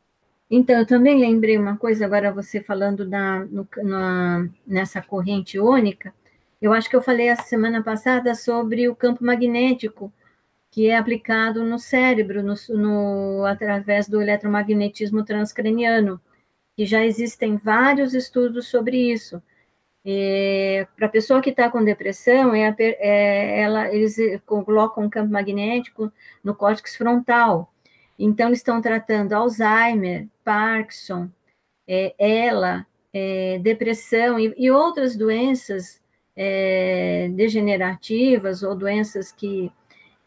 [0.49, 6.13] Então, eu também lembrei uma coisa, agora você falando na, no, na, nessa corrente única,
[6.61, 10.13] eu acho que eu falei a semana passada sobre o campo magnético,
[10.71, 16.21] que é aplicado no cérebro, no, no, através do eletromagnetismo transcraniano,
[16.75, 19.41] que já existem vários estudos sobre isso.
[20.95, 26.11] Para a pessoa que está com depressão, é, é, ela, eles colocam um campo magnético
[26.43, 27.73] no córtex frontal,
[28.17, 31.29] então, eles estão tratando Alzheimer, Parkinson,
[31.87, 36.01] é, ela, é, depressão e, e, outras doenças
[36.35, 39.71] é, degenerativas ou doenças que,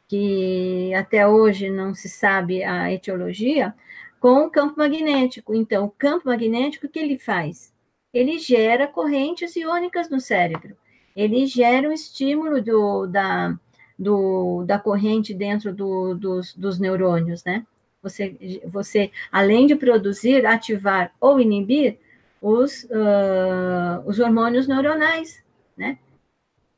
[0.07, 3.75] que até hoje não se sabe a etiologia,
[4.21, 5.55] com o campo magnético.
[5.55, 7.73] Então, o campo magnético, o que ele faz?
[8.13, 10.77] Ele gera correntes iônicas no cérebro.
[11.17, 13.59] Ele gera um estímulo do, da,
[13.99, 17.67] do, da corrente dentro do, dos, dos neurônios, né?
[18.03, 21.99] Você, você, além de produzir, ativar ou inibir
[22.41, 25.43] os, uh, os hormônios neuronais,
[25.77, 25.99] né?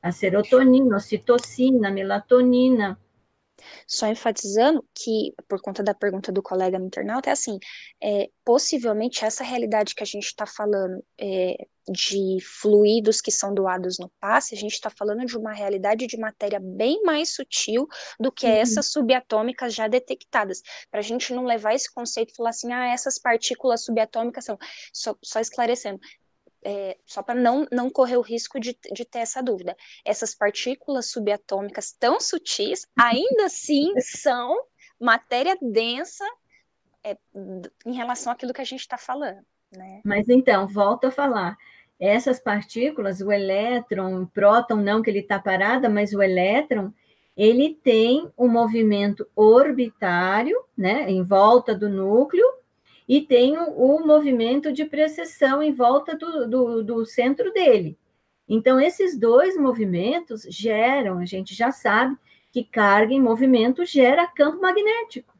[0.02, 2.98] A serotonina, a citocina, a melatonina,
[3.86, 7.58] só enfatizando que, por conta da pergunta do colega no internauta, é assim,
[8.02, 13.98] é, possivelmente essa realidade que a gente está falando é, de fluidos que são doados
[13.98, 17.88] no passe, a gente está falando de uma realidade de matéria bem mais sutil
[18.18, 18.52] do que uhum.
[18.52, 22.92] essas subatômicas já detectadas, para a gente não levar esse conceito e falar assim, ah,
[22.92, 24.58] essas partículas subatômicas são,
[24.92, 25.98] só, só esclarecendo,
[26.64, 31.11] é, só para não, não correr o risco de, de ter essa dúvida, essas partículas
[31.11, 34.56] subatômicas tão sutis, ainda assim são
[34.98, 36.24] matéria densa
[37.02, 37.16] é,
[37.86, 39.44] em relação àquilo que a gente está falando.
[39.72, 40.00] Né?
[40.04, 41.56] Mas então, volto a falar.
[41.98, 46.92] Essas partículas, o elétron, o próton, não que ele está parada, mas o elétron,
[47.36, 52.44] ele tem um movimento orbitário, né, em volta do núcleo,
[53.11, 57.98] e tem o, o movimento de precessão em volta do, do, do centro dele.
[58.48, 62.16] Então, esses dois movimentos geram, a gente já sabe
[62.52, 65.34] que carga em movimento gera campo magnético.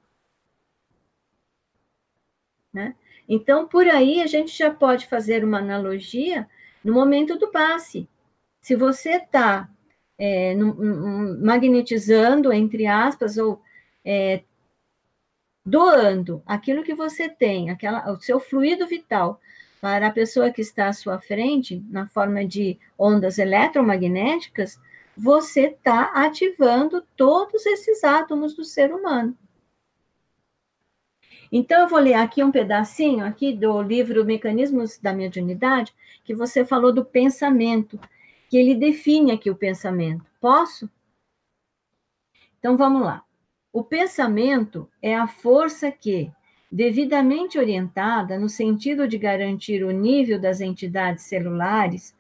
[2.72, 2.96] Né?
[3.28, 6.48] Então, por aí, a gente já pode fazer uma analogia
[6.82, 8.08] no momento do passe.
[8.60, 9.70] Se você está
[10.18, 10.56] é,
[11.40, 13.62] magnetizando, entre aspas, ou
[14.04, 14.42] é,
[15.70, 19.40] doando aquilo que você tem, aquela, o seu fluido vital,
[19.80, 24.78] para a pessoa que está à sua frente, na forma de ondas eletromagnéticas,
[25.16, 29.36] você está ativando todos esses átomos do ser humano.
[31.52, 35.94] Então, eu vou ler aqui um pedacinho aqui do livro Mecanismos da Mediunidade,
[36.24, 37.98] que você falou do pensamento,
[38.48, 40.24] que ele define aqui o pensamento.
[40.40, 40.88] Posso?
[42.58, 43.24] Então, vamos lá.
[43.72, 46.30] O pensamento é a força que,
[46.70, 52.14] devidamente orientada no sentido de garantir o nível das entidades celulares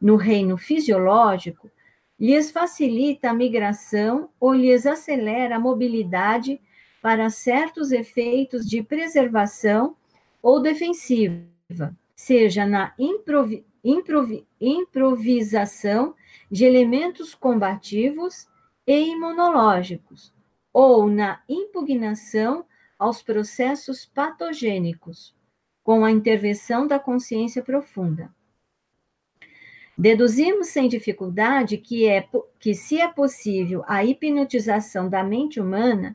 [0.00, 1.70] no reino fisiológico,
[2.18, 6.60] lhes facilita a migração ou lhes acelera a mobilidade
[7.00, 9.94] para certos efeitos de preservação
[10.42, 16.12] ou defensiva, seja na improvi improvi improvisação
[16.50, 18.48] de elementos combativos
[18.84, 20.34] e imunológicos,
[20.78, 22.66] ou na impugnação
[22.98, 25.34] aos processos patogênicos,
[25.82, 28.28] com a intervenção da consciência profunda.
[29.96, 32.28] Deduzimos sem dificuldade que, é,
[32.60, 36.14] que, se é possível a hipnotização da mente humana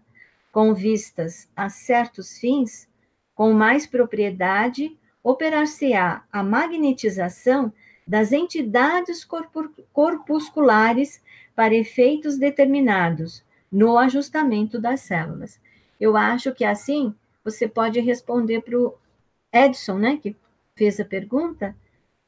[0.51, 2.88] com vistas a certos fins,
[3.34, 7.74] com mais propriedade, operar-se-á a magnetização
[8.05, 9.28] das entidades
[9.91, 11.20] corpusculares
[11.55, 15.59] para efeitos determinados, no ajustamento das células.
[15.99, 18.95] Eu acho que assim você pode responder para o
[19.51, 20.36] Edson, né, que
[20.76, 21.76] fez a pergunta,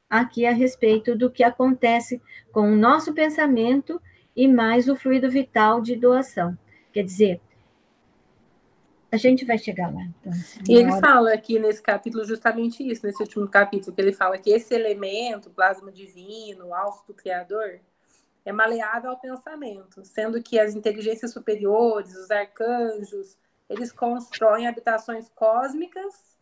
[0.08, 2.20] aqui a respeito do que acontece
[2.52, 4.00] com o nosso pensamento
[4.36, 6.56] e mais o fluido vital de doação.
[6.92, 7.40] Quer dizer,
[9.10, 10.02] a gente vai chegar lá.
[10.02, 10.32] Então,
[10.68, 11.00] e ele hora...
[11.00, 15.50] fala aqui nesse capítulo justamente isso, nesse último capítulo, que ele fala que esse elemento,
[15.50, 17.80] plasma divino, o alvo do Criador,
[18.44, 23.38] é maleável ao pensamento, sendo que as inteligências superiores, os arcanjos,
[23.68, 26.36] eles constroem habitações cósmicas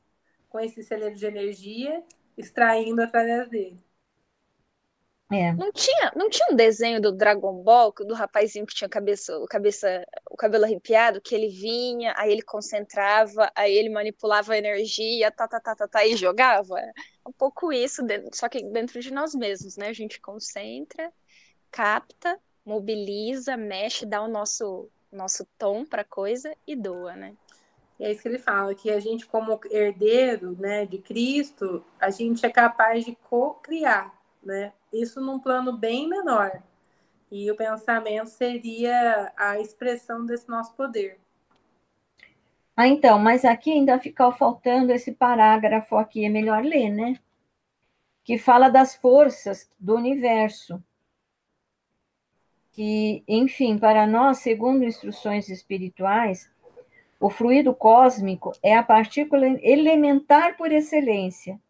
[0.49, 2.03] com esse celeiro de energia,
[2.37, 3.81] extraindo através dele.
[5.33, 5.51] É.
[5.55, 9.47] Não tinha, não tinha um desenho do Dragon Ball do rapazinho que tinha cabeça, o
[9.47, 15.31] cabeça, o cabelo arrepiado, que ele vinha, aí ele concentrava, aí ele manipulava a energia,
[15.31, 16.79] tá, tá, tá, tá, tá e jogava.
[16.79, 16.93] É
[17.27, 18.03] um pouco isso,
[18.35, 19.89] só que dentro de nós mesmos, né?
[19.89, 21.11] A gente concentra
[21.73, 27.35] capta, mobiliza, mexe, dá o nosso, nosso tom para a coisa e doa, né?
[27.99, 32.11] E é isso que ele fala, que a gente, como herdeiro né, de Cristo, a
[32.11, 34.13] gente é capaz de co-criar,
[34.43, 34.73] né?
[34.93, 36.63] Isso num plano bem menor.
[37.31, 41.19] E o pensamento seria a expressão desse nosso poder.
[42.77, 47.19] Ah, então, mas aqui ainda ficou faltando esse parágrafo aqui, é melhor ler, né?
[48.25, 50.83] Que fala das forças do universo
[52.73, 56.51] que, enfim, para nós, segundo instruções espirituais,
[57.21, 61.61] o fluido cósmico é a partícula elementar por excelência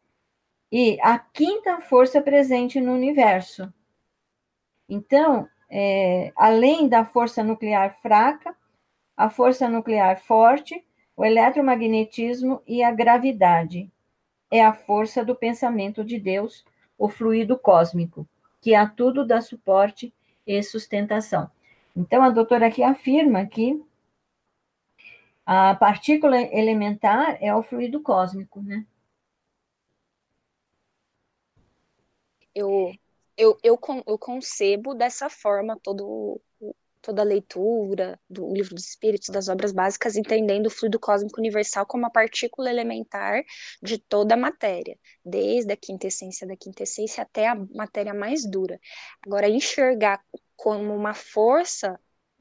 [0.70, 3.70] e a quinta força presente no universo.
[4.88, 8.56] Então, é, além da força nuclear fraca,
[9.16, 10.82] a força nuclear forte,
[11.16, 13.90] o eletromagnetismo e a gravidade.
[14.50, 16.64] É a força do pensamento de Deus,
[16.96, 18.26] o fluido cósmico,
[18.60, 20.14] que a tudo dá suporte
[20.46, 21.50] e sustentação.
[21.96, 23.82] Então, a doutora aqui afirma que
[25.44, 28.86] a partícula elementar é o fluido cósmico, né?
[32.54, 32.92] Eu,
[33.36, 36.40] eu, eu, eu concebo dessa forma todo,
[37.02, 41.84] toda a leitura do livro dos espíritos, das obras básicas, entendendo o fluido cósmico universal
[41.84, 43.42] como a partícula elementar
[43.82, 48.78] de toda a matéria, desde a quintessência da quintessência até a matéria mais dura.
[49.26, 50.22] Agora, enxergar
[50.56, 51.98] como uma força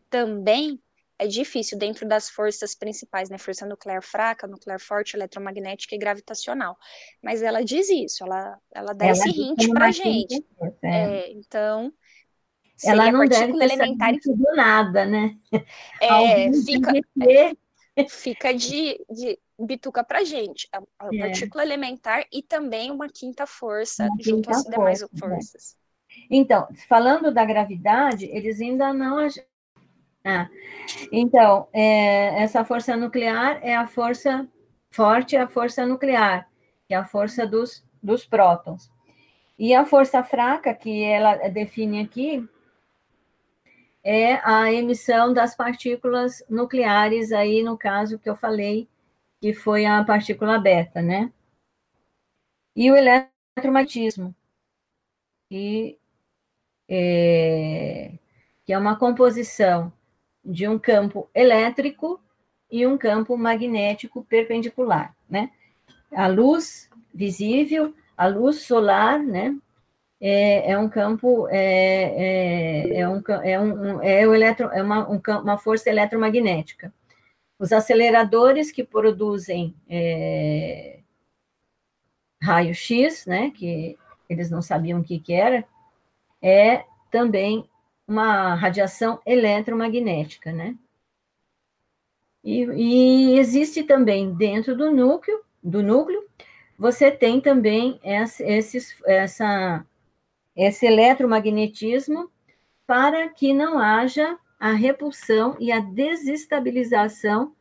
[0.10, 0.80] também
[1.18, 3.38] é difícil dentro das forças principais, né?
[3.38, 6.76] Força nuclear fraca, nuclear forte, eletromagnética e gravitacional.
[7.22, 10.44] Mas ela diz isso, ela, ela dá ela esse hint pra gente.
[10.82, 10.88] É.
[10.88, 11.94] É, então,
[12.84, 15.36] ela não deve ter elementar do nada, né?
[16.02, 16.92] É, fica,
[17.96, 20.68] é, fica de, de bituca pra gente.
[20.72, 21.20] A, a é.
[21.20, 25.08] partícula elementar e também uma quinta força uma junto às demais né?
[25.18, 25.78] forças.
[26.30, 29.20] Então, falando da gravidade, eles ainda não
[30.24, 30.48] ah,
[31.12, 34.48] então, é, essa força nuclear é a força
[34.90, 36.48] forte, a força nuclear,
[36.88, 38.92] que é a força dos, dos prótons.
[39.58, 42.48] E a força fraca, que ela define aqui,
[44.04, 48.88] é a emissão das partículas nucleares, aí no caso que eu falei,
[49.40, 51.32] que foi a partícula beta, né?
[52.76, 54.34] E o eletromagnetismo,
[55.50, 55.98] que
[56.90, 58.14] é,
[58.66, 59.92] que é uma composição
[60.44, 62.20] de um campo elétrico
[62.70, 65.52] e um campo magnético perpendicular, né?
[66.12, 69.58] A luz visível, a luz solar, né?
[70.22, 75.10] É, é um campo, é, é, é, um, é, um, é, o eletro, é uma,
[75.10, 76.94] um, uma força eletromagnética.
[77.58, 81.00] Os aceleradores que produzem é,
[82.42, 83.52] raio-x, né?
[83.52, 83.98] Que
[84.30, 85.66] eles não sabiam o que, que era,
[86.42, 87.70] é também
[88.08, 90.76] uma radiação eletromagnética, né?
[92.44, 96.26] E, e, existe também dentro do núcleo, do núcleo,
[96.78, 99.86] você tem também esses, essa,
[100.56, 102.30] esse eletromagnetismo
[102.86, 107.54] para que não haja a repulsão e a desestabilização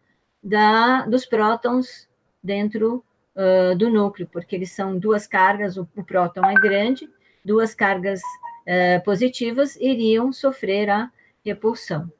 [0.42, 2.08] da, dos prótons
[2.42, 7.08] dentro uh, do núcleo, porque eles são duas cargas, o, o próton é grande,
[7.44, 11.10] duas cargas uh, positivas iriam sofrer a
[11.44, 12.10] repulsão.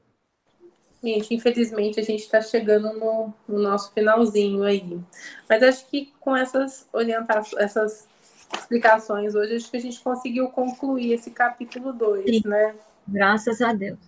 [1.02, 5.00] Gente, infelizmente a gente está chegando no, no, nosso finalzinho aí.
[5.48, 8.08] Mas acho que com essas orientações, essas
[8.54, 12.74] explicações hoje, acho que a gente conseguiu concluir esse capítulo 2, né?
[13.06, 13.98] Graças a Deus.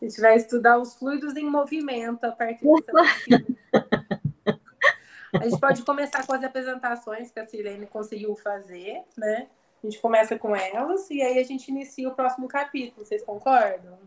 [0.00, 2.90] a gente vai estudar os fluidos em movimento a partir desse
[5.34, 9.48] A gente pode começar com as apresentações que a Sirene conseguiu fazer, né?
[9.82, 13.04] A gente começa com elas e aí a gente inicia o próximo capítulo.
[13.04, 13.98] Vocês concordam?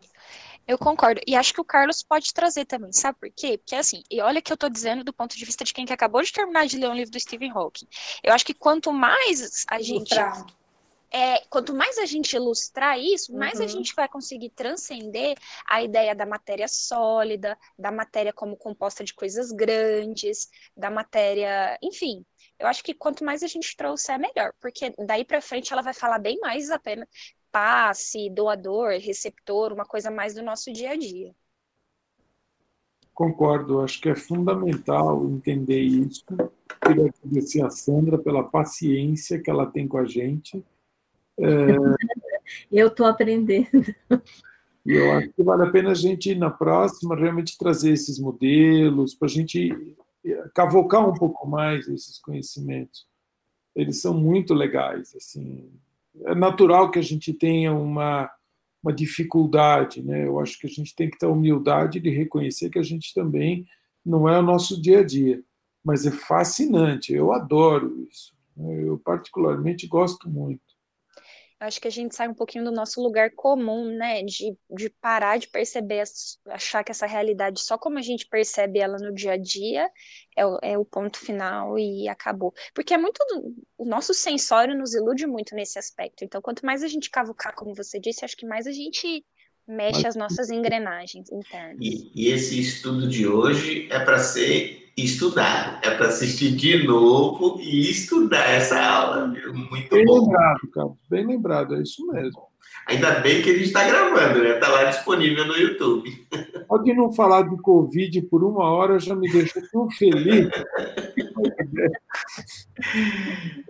[0.68, 1.22] Eu concordo.
[1.28, 2.91] E acho que o Carlos pode trazer também.
[2.91, 3.57] Sabe por quê?
[3.57, 5.93] Porque assim, e olha que eu tô dizendo do ponto de vista de quem que
[5.93, 7.88] acabou de terminar de ler um livro do Stephen Hawking.
[8.24, 10.16] Eu acho que quanto mais a gente.
[11.14, 13.66] É, quanto mais a gente ilustrar isso, mais uhum.
[13.66, 15.38] a gente vai conseguir transcender
[15.70, 22.26] a ideia da matéria sólida, da matéria como composta de coisas grandes, da matéria, enfim,
[22.57, 25.82] eu acho que quanto mais a gente trouxer, é melhor, porque daí para frente ela
[25.82, 27.09] vai falar bem mais apenas
[27.52, 31.34] passe, doador, receptor, uma coisa mais do nosso dia a dia.
[33.14, 36.26] Concordo, acho que é fundamental entender isso.
[36.84, 40.64] Queria agradecer a Sandra pela paciência que ela tem com a gente.
[41.38, 41.45] É...
[42.72, 43.70] Eu estou aprendendo.
[44.86, 49.14] E eu acho que vale a pena a gente, na próxima, realmente trazer esses modelos,
[49.14, 49.95] para a gente
[50.54, 53.08] cavocar um pouco mais esses conhecimentos.
[53.76, 55.72] Eles são muito legais, assim.
[56.26, 58.30] É natural que a gente tenha uma
[58.84, 60.26] uma dificuldade, né?
[60.26, 63.13] Eu acho que a gente tem que ter a humildade de reconhecer que a gente
[63.13, 63.65] também
[64.03, 65.43] não é o nosso dia a dia,
[65.86, 67.13] mas é fascinante.
[67.13, 68.34] Eu adoro isso.
[68.57, 68.84] Né?
[68.88, 70.70] Eu particularmente gosto muito
[71.62, 74.24] acho que a gente sai um pouquinho do nosso lugar comum, né?
[74.24, 76.03] De, de parar de perceber,
[76.47, 79.89] achar que essa realidade, só como a gente percebe ela no dia a dia,
[80.36, 82.51] é o, é o ponto final e acabou.
[82.74, 83.20] Porque é muito.
[83.78, 86.26] O nosso sensório nos ilude muito nesse aspecto.
[86.26, 89.24] Então, quanto mais a gente cavucar, como você disse, acho que mais a gente
[89.68, 91.78] mexe as nossas engrenagens internas.
[91.80, 95.80] E, e esse estudo de hoje é para ser estudar.
[95.84, 99.28] É para assistir de novo e estudar essa aula.
[99.28, 100.22] Muito bem bom.
[100.22, 100.98] lembrado, Carlos.
[101.10, 102.52] Bem lembrado, é isso mesmo.
[102.88, 104.56] Ainda bem que a gente está gravando, né?
[104.56, 106.10] Está lá disponível no YouTube.
[106.68, 110.50] Pode não falar de Covid por uma hora, já me deixou tão feliz.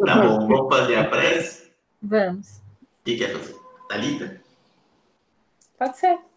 [0.06, 1.72] tá bom, vamos fazer a prece?
[2.02, 2.62] Vamos.
[3.04, 3.56] Quem quer fazer?
[3.90, 4.42] Thalita?
[5.78, 6.31] Pode ser.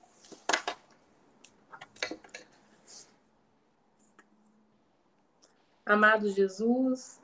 [5.87, 7.21] Amado Jesus,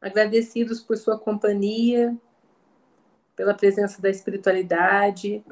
[0.00, 2.14] agradecidos por sua companhia,
[3.34, 5.42] pela presença da espiritualidade,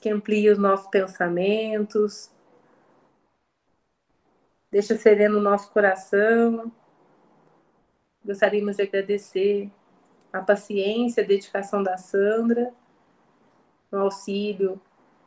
[0.00, 2.32] que amplia os nossos pensamentos,
[4.68, 6.72] deixa sereno o nosso coração.
[8.24, 9.70] Gostaríamos de agradecer
[10.32, 12.74] a paciência, a dedicação da Sandra,
[13.90, 14.80] no auxílio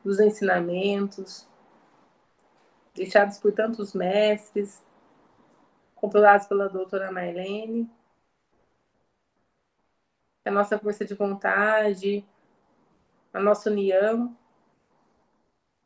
[0.04, 1.48] dos ensinamentos
[2.94, 4.84] deixados por tantos mestres,
[6.00, 7.89] compilados pela doutora Marlene.
[10.45, 12.26] A nossa força de vontade,
[13.34, 14.36] a nossa união,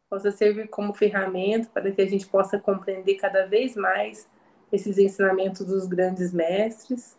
[0.10, 4.30] possa servir como ferramenta para que a gente possa compreender cada vez mais
[4.72, 7.18] esses ensinamentos dos grandes mestres.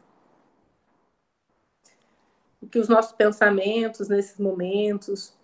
[2.63, 5.37] E que os nossos pensamentos nesses momentos,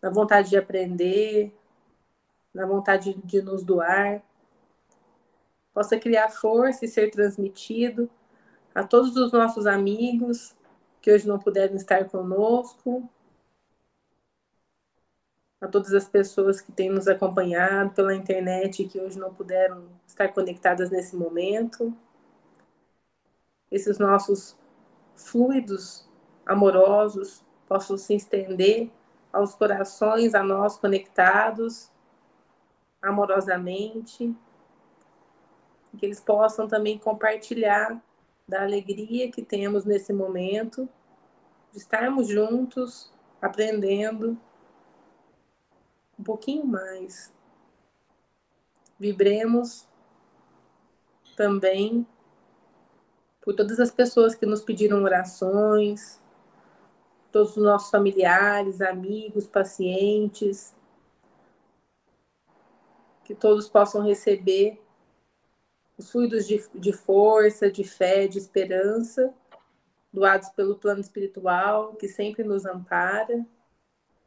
[0.00, 1.54] na vontade de aprender,
[2.52, 4.22] na vontade de nos doar,
[5.74, 8.08] possa criar força e ser transmitido
[8.72, 10.54] a todos os nossos amigos
[11.02, 13.06] que hoje não puderam estar conosco,
[15.60, 19.88] a todas as pessoas que têm nos acompanhado pela internet e que hoje não puderam
[20.06, 21.94] estar conectadas nesse momento.
[23.70, 24.56] Esses nossos
[25.16, 26.08] fluidos
[26.46, 28.90] amorosos possam se estender
[29.32, 31.90] aos corações a nós conectados
[33.02, 34.34] amorosamente
[35.96, 38.02] que eles possam também compartilhar
[38.46, 40.88] da alegria que temos nesse momento,
[41.72, 44.38] de estarmos juntos, aprendendo
[46.18, 47.32] um pouquinho mais.
[48.98, 49.88] Vibremos
[51.36, 52.06] também
[53.40, 56.20] por todas as pessoas que nos pediram orações,
[57.30, 60.74] todos os nossos familiares, amigos, pacientes,
[63.24, 64.83] que todos possam receber
[65.96, 69.32] os fluidos de, de força, de fé, de esperança,
[70.12, 73.46] doados pelo plano espiritual, que sempre nos ampara.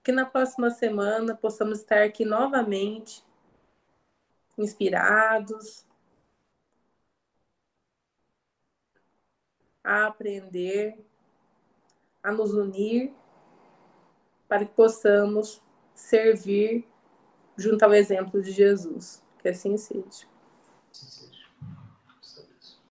[0.04, 3.24] Que na próxima semana possamos estar aqui novamente,
[4.58, 5.86] inspirados,
[9.84, 10.98] a aprender,
[12.24, 13.14] a nos unir,
[14.48, 15.62] para que possamos
[15.94, 16.88] servir
[17.58, 19.22] junto ao exemplo de Jesus.
[19.40, 20.37] Que assim seja.